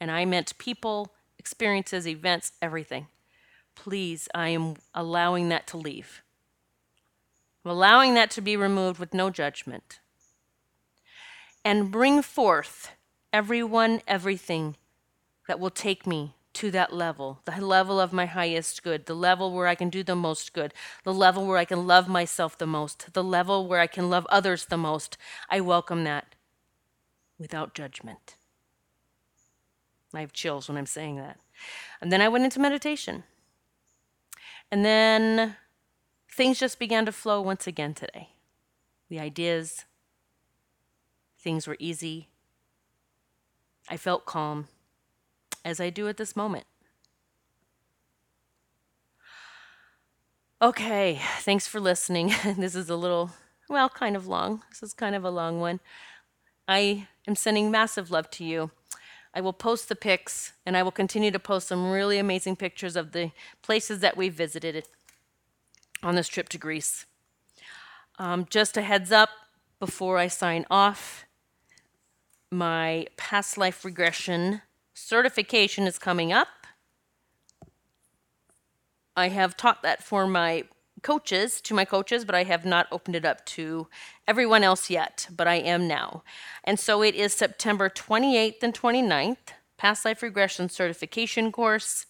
And 0.00 0.10
I 0.10 0.24
meant 0.24 0.58
people, 0.58 1.12
experiences, 1.38 2.08
events, 2.08 2.52
everything. 2.60 3.06
Please, 3.76 4.28
I 4.34 4.48
am 4.48 4.74
allowing 4.92 5.48
that 5.50 5.68
to 5.68 5.76
leave. 5.76 6.22
I'm 7.64 7.70
allowing 7.70 8.14
that 8.14 8.30
to 8.32 8.40
be 8.40 8.56
removed 8.56 8.98
with 8.98 9.14
no 9.14 9.30
judgment. 9.30 10.00
And 11.64 11.92
bring 11.92 12.22
forth 12.22 12.90
everyone, 13.32 14.00
everything 14.08 14.76
that 15.46 15.60
will 15.60 15.70
take 15.70 16.06
me 16.06 16.34
to 16.60 16.70
that 16.70 16.92
level, 16.92 17.40
the 17.46 17.58
level 17.58 17.98
of 17.98 18.12
my 18.12 18.26
highest 18.26 18.82
good, 18.82 19.06
the 19.06 19.14
level 19.14 19.50
where 19.50 19.66
I 19.66 19.74
can 19.74 19.88
do 19.88 20.02
the 20.02 20.14
most 20.14 20.52
good, 20.52 20.74
the 21.04 21.14
level 21.14 21.46
where 21.46 21.56
I 21.56 21.64
can 21.64 21.86
love 21.86 22.06
myself 22.06 22.58
the 22.58 22.66
most, 22.66 23.14
the 23.14 23.24
level 23.24 23.66
where 23.66 23.80
I 23.80 23.86
can 23.86 24.10
love 24.10 24.26
others 24.28 24.66
the 24.66 24.76
most. 24.76 25.16
I 25.48 25.62
welcome 25.62 26.04
that 26.04 26.34
without 27.38 27.72
judgment. 27.72 28.36
I 30.12 30.20
have 30.20 30.34
chills 30.34 30.68
when 30.68 30.76
I'm 30.76 30.84
saying 30.84 31.16
that. 31.16 31.38
And 31.98 32.12
then 32.12 32.20
I 32.20 32.28
went 32.28 32.44
into 32.44 32.60
meditation. 32.60 33.24
And 34.70 34.84
then 34.84 35.56
things 36.30 36.60
just 36.60 36.78
began 36.78 37.06
to 37.06 37.12
flow 37.12 37.40
once 37.40 37.66
again 37.66 37.94
today. 37.94 38.28
The 39.08 39.18
ideas, 39.18 39.86
things 41.38 41.66
were 41.66 41.76
easy. 41.78 42.28
I 43.88 43.96
felt 43.96 44.26
calm 44.26 44.68
as 45.64 45.80
I 45.80 45.90
do 45.90 46.08
at 46.08 46.16
this 46.16 46.34
moment. 46.34 46.64
Okay, 50.62 51.20
thanks 51.38 51.66
for 51.66 51.80
listening. 51.80 52.34
this 52.58 52.74
is 52.74 52.90
a 52.90 52.96
little, 52.96 53.30
well, 53.68 53.88
kind 53.88 54.14
of 54.14 54.26
long. 54.26 54.62
This 54.68 54.82
is 54.82 54.92
kind 54.92 55.14
of 55.14 55.24
a 55.24 55.30
long 55.30 55.58
one. 55.58 55.80
I 56.68 57.08
am 57.26 57.34
sending 57.34 57.70
massive 57.70 58.10
love 58.10 58.30
to 58.32 58.44
you. 58.44 58.70
I 59.32 59.40
will 59.40 59.52
post 59.52 59.88
the 59.88 59.96
pics 59.96 60.52
and 60.66 60.76
I 60.76 60.82
will 60.82 60.90
continue 60.90 61.30
to 61.30 61.38
post 61.38 61.68
some 61.68 61.90
really 61.90 62.18
amazing 62.18 62.56
pictures 62.56 62.96
of 62.96 63.12
the 63.12 63.30
places 63.62 64.00
that 64.00 64.16
we 64.16 64.28
visited 64.28 64.86
on 66.02 66.14
this 66.14 66.28
trip 66.28 66.48
to 66.50 66.58
Greece. 66.58 67.06
Um, 68.18 68.46
just 68.50 68.76
a 68.76 68.82
heads 68.82 69.12
up 69.12 69.30
before 69.78 70.18
I 70.18 70.26
sign 70.26 70.66
off, 70.70 71.24
my 72.50 73.06
past 73.16 73.56
life 73.56 73.84
regression 73.84 74.60
certification 75.00 75.86
is 75.86 75.98
coming 75.98 76.32
up. 76.32 76.66
I 79.16 79.28
have 79.28 79.56
taught 79.56 79.82
that 79.82 80.02
for 80.02 80.26
my 80.26 80.64
coaches, 81.02 81.60
to 81.62 81.74
my 81.74 81.84
coaches, 81.84 82.24
but 82.24 82.34
I 82.34 82.44
have 82.44 82.64
not 82.64 82.86
opened 82.92 83.16
it 83.16 83.24
up 83.24 83.44
to 83.46 83.88
everyone 84.28 84.62
else 84.62 84.90
yet, 84.90 85.28
but 85.34 85.48
I 85.48 85.56
am 85.56 85.88
now. 85.88 86.22
And 86.64 86.78
so 86.78 87.02
it 87.02 87.14
is 87.14 87.32
September 87.32 87.88
28th 87.88 88.62
and 88.62 88.74
29th, 88.74 89.36
Past 89.78 90.04
Life 90.04 90.22
Regression 90.22 90.68
Certification 90.68 91.50
course. 91.50 92.06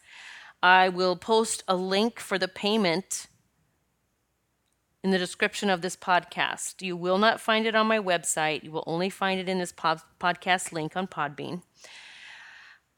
I 0.63 0.89
will 0.89 1.17
post 1.17 1.63
a 1.67 1.77
link 1.77 2.19
for 2.19 2.39
the 2.39 2.49
payment 2.49 3.29
in 5.03 5.11
the 5.11 5.19
description 5.19 5.71
of 5.71 5.81
this 5.81 5.97
podcast. 5.97 6.83
You 6.83 6.97
will 6.97 7.17
not 7.17 7.41
find 7.41 7.67
it 7.67 7.75
on 7.75 7.87
my 7.87 7.99
website. 7.99 8.63
You 8.63 8.73
will 8.73 8.85
only 8.87 9.09
find 9.09 9.41
it 9.41 9.49
in 9.49 9.59
this 9.59 9.73
pod- 9.73 10.03
podcast 10.21 10.73
link 10.73 10.97
on 10.97 11.07
Podbean. 11.07 11.63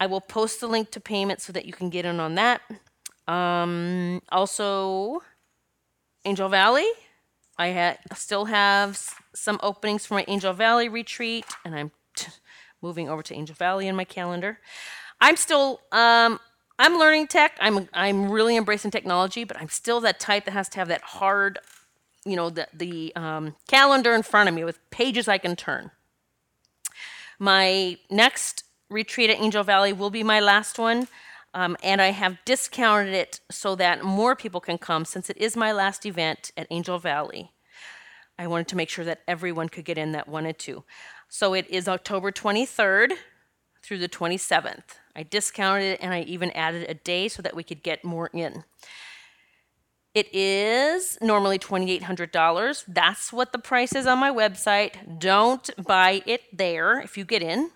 I 0.00 0.06
will 0.06 0.20
post 0.20 0.60
the 0.60 0.66
link 0.66 0.90
to 0.92 1.00
payment 1.00 1.40
so 1.40 1.52
that 1.52 1.64
you 1.64 1.72
can 1.72 1.90
get 1.90 2.04
in 2.04 2.18
on 2.20 2.34
that. 2.34 2.60
Um, 3.28 4.20
also, 4.30 5.22
Angel 6.24 6.48
Valley. 6.48 6.88
I 7.58 7.96
still 8.14 8.46
have 8.46 8.90
s- 8.90 9.14
some 9.34 9.60
openings 9.62 10.06
for 10.06 10.14
my 10.14 10.24
Angel 10.26 10.52
Valley 10.52 10.88
retreat, 10.88 11.44
and 11.64 11.74
I'm 11.74 11.92
moving 12.82 13.08
over 13.08 13.22
to 13.22 13.34
Angel 13.34 13.54
Valley 13.54 13.86
in 13.86 13.94
my 13.94 14.04
calendar. 14.04 14.58
I'm 15.20 15.36
still 15.36 15.80
um, 15.92 16.40
I'm 16.78 16.98
learning 16.98 17.28
tech. 17.28 17.56
I'm 17.60 17.88
I'm 17.92 18.30
really 18.30 18.56
embracing 18.56 18.90
technology, 18.90 19.44
but 19.44 19.56
I'm 19.60 19.68
still 19.68 20.00
that 20.00 20.18
type 20.18 20.46
that 20.46 20.52
has 20.52 20.68
to 20.70 20.78
have 20.78 20.88
that 20.88 21.02
hard, 21.02 21.60
you 22.24 22.34
know, 22.34 22.50
the 22.50 22.66
the 22.74 23.14
um, 23.14 23.54
calendar 23.68 24.14
in 24.14 24.22
front 24.22 24.48
of 24.48 24.54
me 24.54 24.64
with 24.64 24.78
pages 24.90 25.28
I 25.28 25.38
can 25.38 25.54
turn. 25.54 25.92
My 27.38 27.98
next 28.10 28.64
retreat 28.92 29.30
at 29.30 29.40
Angel 29.40 29.64
Valley 29.64 29.92
will 29.92 30.10
be 30.10 30.22
my 30.22 30.40
last 30.40 30.78
one. 30.78 31.08
Um, 31.54 31.76
and 31.82 32.00
I 32.00 32.12
have 32.12 32.38
discounted 32.44 33.12
it 33.12 33.40
so 33.50 33.74
that 33.74 34.04
more 34.04 34.34
people 34.34 34.60
can 34.60 34.78
come 34.78 35.04
since 35.04 35.28
it 35.28 35.36
is 35.36 35.56
my 35.56 35.72
last 35.72 36.06
event 36.06 36.50
at 36.56 36.66
Angel 36.70 36.98
Valley. 36.98 37.52
I 38.38 38.46
wanted 38.46 38.68
to 38.68 38.76
make 38.76 38.88
sure 38.88 39.04
that 39.04 39.20
everyone 39.28 39.68
could 39.68 39.84
get 39.84 39.98
in 39.98 40.12
that 40.12 40.28
wanted 40.28 40.58
to. 40.60 40.84
So 41.28 41.52
it 41.54 41.68
is 41.68 41.88
October 41.88 42.32
23rd 42.32 43.12
through 43.82 43.98
the 43.98 44.08
27th. 44.08 44.82
I 45.14 45.22
discounted 45.22 45.84
it 45.84 45.98
and 46.02 46.14
I 46.14 46.22
even 46.22 46.50
added 46.52 46.88
a 46.88 46.94
day 46.94 47.28
so 47.28 47.42
that 47.42 47.54
we 47.54 47.62
could 47.62 47.82
get 47.82 48.04
more 48.04 48.30
in. 48.32 48.64
It 50.14 50.28
is 50.34 51.18
normally 51.22 51.58
$2,800. 51.58 52.84
That's 52.86 53.32
what 53.32 53.52
the 53.52 53.58
price 53.58 53.94
is 53.94 54.06
on 54.06 54.18
my 54.18 54.30
website. 54.30 55.18
Don't 55.18 55.70
buy 55.82 56.22
it 56.26 56.42
there 56.52 57.00
if 57.00 57.16
you 57.16 57.24
get 57.24 57.42
in. 57.42 57.70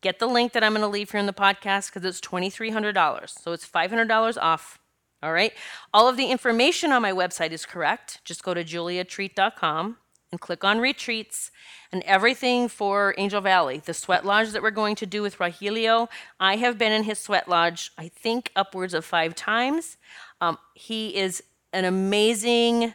Get 0.00 0.18
the 0.18 0.26
link 0.26 0.52
that 0.52 0.62
I'm 0.62 0.72
going 0.72 0.82
to 0.82 0.88
leave 0.88 1.10
here 1.10 1.20
in 1.20 1.26
the 1.26 1.32
podcast 1.32 1.92
because 1.92 2.04
it's 2.04 2.20
$2,300. 2.20 3.28
So 3.28 3.52
it's 3.52 3.68
$500 3.68 4.38
off. 4.40 4.78
All 5.22 5.32
right. 5.32 5.52
All 5.92 6.08
of 6.08 6.16
the 6.16 6.30
information 6.30 6.92
on 6.92 7.02
my 7.02 7.12
website 7.12 7.50
is 7.50 7.66
correct. 7.66 8.20
Just 8.24 8.44
go 8.44 8.54
to 8.54 8.62
juliatreat.com 8.62 9.96
and 10.30 10.40
click 10.40 10.62
on 10.62 10.78
retreats 10.78 11.50
and 11.90 12.02
everything 12.04 12.68
for 12.68 13.14
Angel 13.18 13.40
Valley. 13.40 13.82
The 13.84 13.94
sweat 13.94 14.24
lodge 14.24 14.50
that 14.50 14.62
we're 14.62 14.70
going 14.70 14.94
to 14.96 15.06
do 15.06 15.22
with 15.22 15.38
Rahilio, 15.38 16.08
I 16.38 16.56
have 16.56 16.78
been 16.78 16.92
in 16.92 17.04
his 17.04 17.18
sweat 17.18 17.48
lodge, 17.48 17.92
I 17.98 18.08
think 18.08 18.52
upwards 18.54 18.94
of 18.94 19.04
five 19.04 19.34
times. 19.34 19.96
Um, 20.40 20.58
he 20.74 21.16
is 21.16 21.42
an 21.72 21.84
amazing 21.84 22.94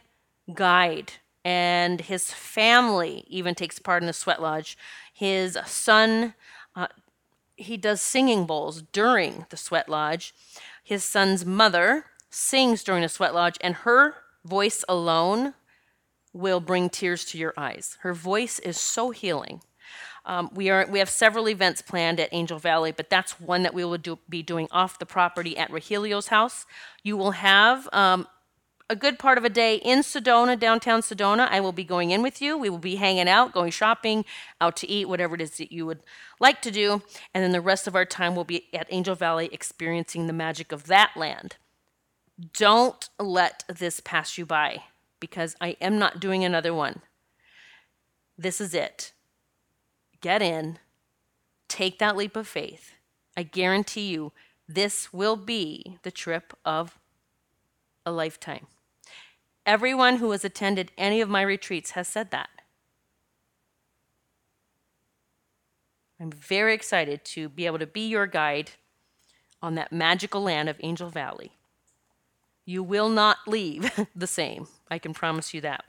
guide, 0.53 1.13
and 1.43 2.01
his 2.01 2.31
family 2.31 3.25
even 3.27 3.55
takes 3.55 3.79
part 3.79 4.03
in 4.03 4.07
the 4.07 4.13
sweat 4.13 4.41
lodge. 4.41 4.77
His 5.13 5.57
son, 5.65 6.35
uh, 6.75 6.87
he 7.55 7.77
does 7.77 8.01
singing 8.01 8.45
bowls 8.45 8.81
during 8.81 9.45
the 9.49 9.57
sweat 9.57 9.87
lodge. 9.87 10.33
His 10.83 11.03
son's 11.03 11.45
mother 11.45 12.05
sings 12.29 12.83
during 12.83 13.03
the 13.03 13.09
sweat 13.09 13.33
lodge, 13.33 13.57
and 13.61 13.75
her 13.75 14.15
voice 14.43 14.83
alone 14.89 15.53
will 16.33 16.59
bring 16.59 16.89
tears 16.89 17.25
to 17.25 17.37
your 17.37 17.53
eyes. 17.55 17.97
Her 18.01 18.13
voice 18.13 18.59
is 18.59 18.79
so 18.79 19.11
healing. 19.11 19.61
Um, 20.25 20.49
we 20.53 20.69
are 20.69 20.87
we 20.89 20.99
have 20.99 21.09
several 21.09 21.49
events 21.49 21.81
planned 21.81 22.19
at 22.19 22.29
Angel 22.31 22.57
Valley, 22.57 22.91
but 22.91 23.09
that's 23.09 23.39
one 23.39 23.63
that 23.63 23.73
we 23.73 23.83
will 23.83 23.97
do, 23.97 24.19
be 24.29 24.41
doing 24.41 24.67
off 24.71 24.97
the 24.97 25.05
property 25.05 25.57
at 25.57 25.69
Rahilio's 25.69 26.27
house. 26.27 26.65
You 27.03 27.17
will 27.17 27.31
have 27.31 27.89
um, 27.91 28.27
a 28.93 28.95
good 28.95 29.17
part 29.17 29.39
of 29.39 29.43
a 29.43 29.49
day 29.49 29.77
in 29.77 29.99
Sedona, 29.99 30.57
downtown 30.57 31.01
Sedona. 31.01 31.49
I 31.49 31.59
will 31.59 31.71
be 31.71 31.83
going 31.83 32.11
in 32.11 32.21
with 32.21 32.43
you. 32.43 32.55
We 32.55 32.69
will 32.69 32.77
be 32.77 32.97
hanging 32.97 33.27
out, 33.27 33.51
going 33.51 33.71
shopping, 33.71 34.23
out 34.61 34.77
to 34.77 34.89
eat, 34.89 35.09
whatever 35.09 35.33
it 35.33 35.41
is 35.41 35.57
that 35.57 35.71
you 35.71 35.87
would 35.87 36.03
like 36.39 36.61
to 36.61 36.69
do. 36.69 37.01
And 37.33 37.43
then 37.43 37.53
the 37.53 37.59
rest 37.59 37.87
of 37.87 37.95
our 37.95 38.05
time 38.05 38.35
will 38.35 38.43
be 38.43 38.67
at 38.71 38.85
Angel 38.91 39.15
Valley 39.15 39.49
experiencing 39.51 40.27
the 40.27 40.33
magic 40.33 40.71
of 40.71 40.85
that 40.85 41.13
land. 41.17 41.55
Don't 42.53 43.09
let 43.19 43.63
this 43.67 43.99
pass 43.99 44.37
you 44.37 44.45
by 44.45 44.83
because 45.19 45.55
I 45.59 45.75
am 45.81 45.97
not 45.97 46.19
doing 46.19 46.45
another 46.45 46.73
one. 46.73 47.01
This 48.37 48.61
is 48.61 48.75
it. 48.75 49.11
Get 50.21 50.43
in, 50.43 50.77
take 51.67 51.97
that 51.97 52.15
leap 52.15 52.35
of 52.35 52.47
faith. 52.47 52.91
I 53.35 53.41
guarantee 53.41 54.11
you, 54.11 54.33
this 54.67 55.11
will 55.11 55.35
be 55.35 55.97
the 56.03 56.11
trip 56.11 56.53
of 56.63 56.99
a 58.05 58.11
lifetime. 58.11 58.67
Everyone 59.65 60.17
who 60.17 60.31
has 60.31 60.43
attended 60.43 60.91
any 60.97 61.21
of 61.21 61.29
my 61.29 61.41
retreats 61.41 61.91
has 61.91 62.07
said 62.07 62.31
that. 62.31 62.49
I'm 66.19 66.31
very 66.31 66.73
excited 66.73 67.23
to 67.25 67.49
be 67.49 67.65
able 67.65 67.79
to 67.79 67.87
be 67.87 68.07
your 68.07 68.27
guide 68.27 68.71
on 69.61 69.75
that 69.75 69.91
magical 69.91 70.41
land 70.41 70.69
of 70.69 70.77
Angel 70.81 71.09
Valley. 71.09 71.53
You 72.65 72.83
will 72.83 73.09
not 73.09 73.39
leave 73.47 74.07
the 74.15 74.27
same. 74.27 74.67
I 74.89 74.99
can 74.99 75.13
promise 75.13 75.53
you 75.53 75.61
that. 75.61 75.85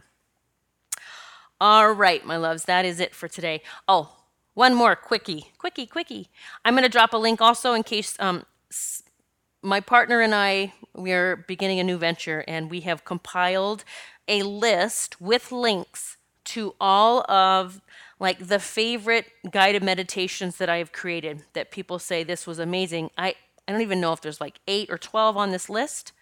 All 1.61 1.93
right, 1.93 2.25
my 2.27 2.37
loves, 2.37 2.65
that 2.65 2.85
is 2.85 3.01
it 3.01 3.15
for 3.15 3.29
today. 3.29 3.63
Oh, 3.87 4.17
one 4.55 4.75
more 4.75 4.97
quickie, 4.97 5.53
quickie, 5.59 5.87
quickie. 5.87 6.29
I'm 6.65 6.75
going 6.75 6.85
to 6.85 6.89
drop 6.89 7.13
a 7.13 7.17
link 7.17 7.41
also 7.41 7.73
in 7.73 7.83
case 7.83 8.17
um, 8.19 8.45
my 9.65 9.81
partner 9.81 10.21
and 10.21 10.35
I 10.35 10.75
we 10.95 11.13
are 11.13 11.37
beginning 11.37 11.81
a 11.81 11.85
new 11.85 11.99
venture, 11.99 12.45
and 12.47 12.71
we 12.71 12.81
have 12.81 13.05
compiled 13.05 13.85
a 14.29 14.43
list 14.43 15.21
with 15.21 15.51
links 15.51 16.17
to 16.45 16.75
all 16.81 17.29
of 17.31 17.81
like 18.21 18.47
the 18.47 18.61
favorite 18.61 19.27
guided 19.51 19.83
meditations 19.83 20.57
that 20.57 20.69
I 20.69 20.77
have 20.77 20.93
created 20.93 21.43
that 21.55 21.71
people 21.71 21.99
say 21.99 22.23
this 22.23 22.47
was 22.47 22.59
amazing. 22.59 23.11
I 23.19 23.35
I 23.67 23.73
don't 23.73 23.81
even 23.81 24.01
know 24.01 24.13
if 24.13 24.21
there's 24.21 24.41
like 24.41 24.61
8 24.69 24.91
or 24.91 24.99
12 24.99 25.37
on 25.37 25.51
this 25.51 25.71
list. 25.71 26.13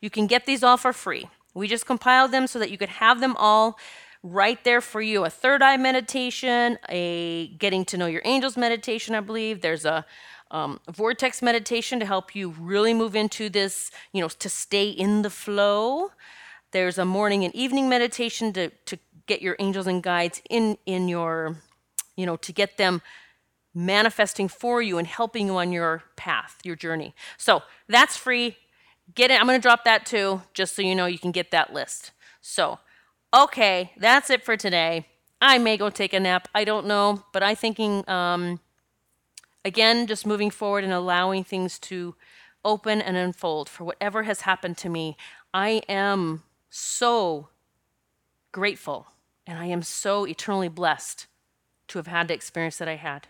You 0.00 0.10
can 0.10 0.26
get 0.26 0.46
these 0.46 0.62
all 0.62 0.78
for 0.78 0.92
free. 0.92 1.28
We 1.54 1.68
just 1.68 1.86
compiled 1.86 2.32
them 2.32 2.46
so 2.46 2.58
that 2.58 2.70
you 2.70 2.78
could 2.78 2.88
have 2.88 3.20
them 3.20 3.36
all 3.36 3.78
right 4.22 4.62
there 4.64 4.80
for 4.80 5.02
you. 5.02 5.24
A 5.24 5.30
third 5.30 5.62
eye 5.62 5.76
meditation, 5.76 6.78
a 6.88 7.48
getting 7.58 7.84
to 7.86 7.98
know 7.98 8.06
your 8.06 8.22
angels 8.24 8.56
meditation, 8.56 9.14
I 9.14 9.20
believe. 9.20 9.60
There's 9.60 9.84
a 9.84 10.06
um, 10.50 10.80
vortex 10.90 11.42
meditation 11.42 12.00
to 12.00 12.06
help 12.06 12.34
you 12.34 12.54
really 12.58 12.94
move 12.94 13.16
into 13.16 13.48
this, 13.48 13.90
you 14.12 14.20
know, 14.20 14.28
to 14.28 14.48
stay 14.48 14.88
in 14.88 15.22
the 15.22 15.30
flow. 15.30 16.10
There's 16.72 16.98
a 16.98 17.04
morning 17.04 17.44
and 17.44 17.54
evening 17.54 17.88
meditation 17.88 18.52
to, 18.52 18.70
to 18.70 18.98
get 19.26 19.42
your 19.42 19.56
angels 19.58 19.86
and 19.86 20.02
guides 20.02 20.42
in, 20.48 20.78
in 20.86 21.08
your, 21.08 21.56
you 22.16 22.26
know, 22.26 22.36
to 22.36 22.52
get 22.52 22.76
them 22.76 23.02
manifesting 23.74 24.48
for 24.48 24.80
you 24.80 24.98
and 24.98 25.06
helping 25.06 25.46
you 25.46 25.56
on 25.56 25.72
your 25.72 26.02
path, 26.16 26.58
your 26.64 26.76
journey. 26.76 27.14
So 27.36 27.62
that's 27.88 28.16
free. 28.16 28.56
Get 29.14 29.30
it. 29.30 29.38
I'm 29.40 29.46
going 29.46 29.58
to 29.58 29.62
drop 29.62 29.84
that 29.84 30.06
too, 30.06 30.42
just 30.54 30.74
so 30.74 30.82
you 30.82 30.94
know 30.94 31.06
you 31.06 31.18
can 31.18 31.30
get 31.30 31.50
that 31.50 31.72
list. 31.72 32.12
So, 32.40 32.78
okay, 33.34 33.92
that's 33.98 34.30
it 34.30 34.44
for 34.44 34.56
today. 34.56 35.06
I 35.40 35.58
may 35.58 35.76
go 35.76 35.90
take 35.90 36.14
a 36.14 36.20
nap. 36.20 36.48
I 36.54 36.64
don't 36.64 36.86
know, 36.86 37.24
but 37.32 37.42
I'm 37.42 37.56
thinking 37.56 38.08
um, 38.08 38.60
again, 39.66 40.06
just 40.06 40.26
moving 40.26 40.50
forward 40.50 40.84
and 40.84 40.92
allowing 40.92 41.42
things 41.42 41.78
to 41.80 42.14
open 42.64 43.02
and 43.02 43.16
unfold 43.16 43.68
for 43.68 43.84
whatever 43.84 44.22
has 44.22 44.42
happened 44.42 44.78
to 44.78 44.88
me. 44.88 45.16
I 45.52 45.82
am 45.88 46.44
so 46.70 47.48
grateful 48.52 49.08
and 49.46 49.58
I 49.58 49.66
am 49.66 49.82
so 49.82 50.24
eternally 50.24 50.68
blessed 50.68 51.26
to 51.88 51.98
have 51.98 52.06
had 52.06 52.28
the 52.28 52.34
experience 52.34 52.78
that 52.78 52.88
I 52.88 52.94
had. 52.94 53.26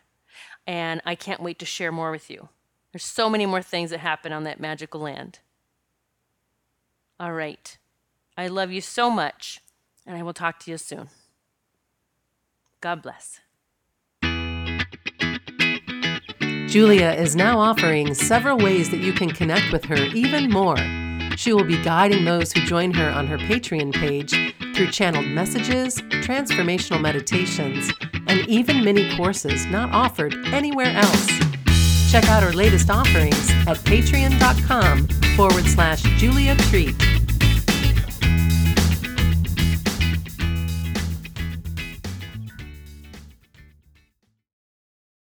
And 0.67 1.01
I 1.07 1.15
can't 1.15 1.43
wait 1.43 1.59
to 1.61 1.67
share 1.67 1.91
more 1.91 2.11
with 2.11 2.31
you. 2.31 2.51
There's 2.93 3.05
so 3.05 3.31
many 3.31 3.47
more 3.47 3.63
things 3.63 3.91
that 3.91 4.01
happen 4.01 4.33
on 4.33 4.45
that 4.45 4.61
magical 4.61 5.01
land. 5.01 5.39
All 7.19 7.33
right. 7.33 7.79
I 8.37 8.49
love 8.49 8.71
you 8.71 8.83
so 8.83 9.09
much, 9.11 9.61
and 10.07 10.17
I 10.17 10.23
will 10.23 10.35
talk 10.35 10.59
to 10.61 10.71
you 10.71 10.77
soon. 10.77 11.09
God 12.83 13.01
bless. 13.03 13.41
Julia 16.67 17.13
is 17.13 17.37
now 17.37 17.61
offering 17.61 18.13
several 18.13 18.59
ways 18.59 18.91
that 18.91 18.99
you 18.99 19.13
can 19.13 19.31
connect 19.31 19.73
with 19.73 19.85
her 19.85 19.97
even 20.15 20.51
more. 20.51 20.77
She 21.37 21.53
will 21.53 21.65
be 21.65 21.81
guiding 21.83 22.25
those 22.25 22.53
who 22.53 22.61
join 22.67 22.93
her 22.95 23.09
on 23.11 23.29
her 23.29 23.39
Patreon 23.39 23.95
page 23.95 24.33
through 24.75 24.91
channeled 24.91 25.27
messages, 25.27 26.01
transformational 26.25 27.01
meditations, 27.01 27.93
and 28.27 28.47
even 28.49 28.83
mini 28.85 29.15
courses 29.17 29.65
not 29.67 29.93
offered 29.93 30.35
anywhere 30.47 30.91
else. 30.97 31.27
Check 32.11 32.25
out 32.25 32.43
her 32.43 32.53
latest 32.53 32.91
offerings 32.91 33.51
at 33.69 33.77
patreon.com 33.79 35.07
forward 35.37 35.67
slash 35.67 36.03
Julia 36.19 36.57
Treat. 36.57 36.97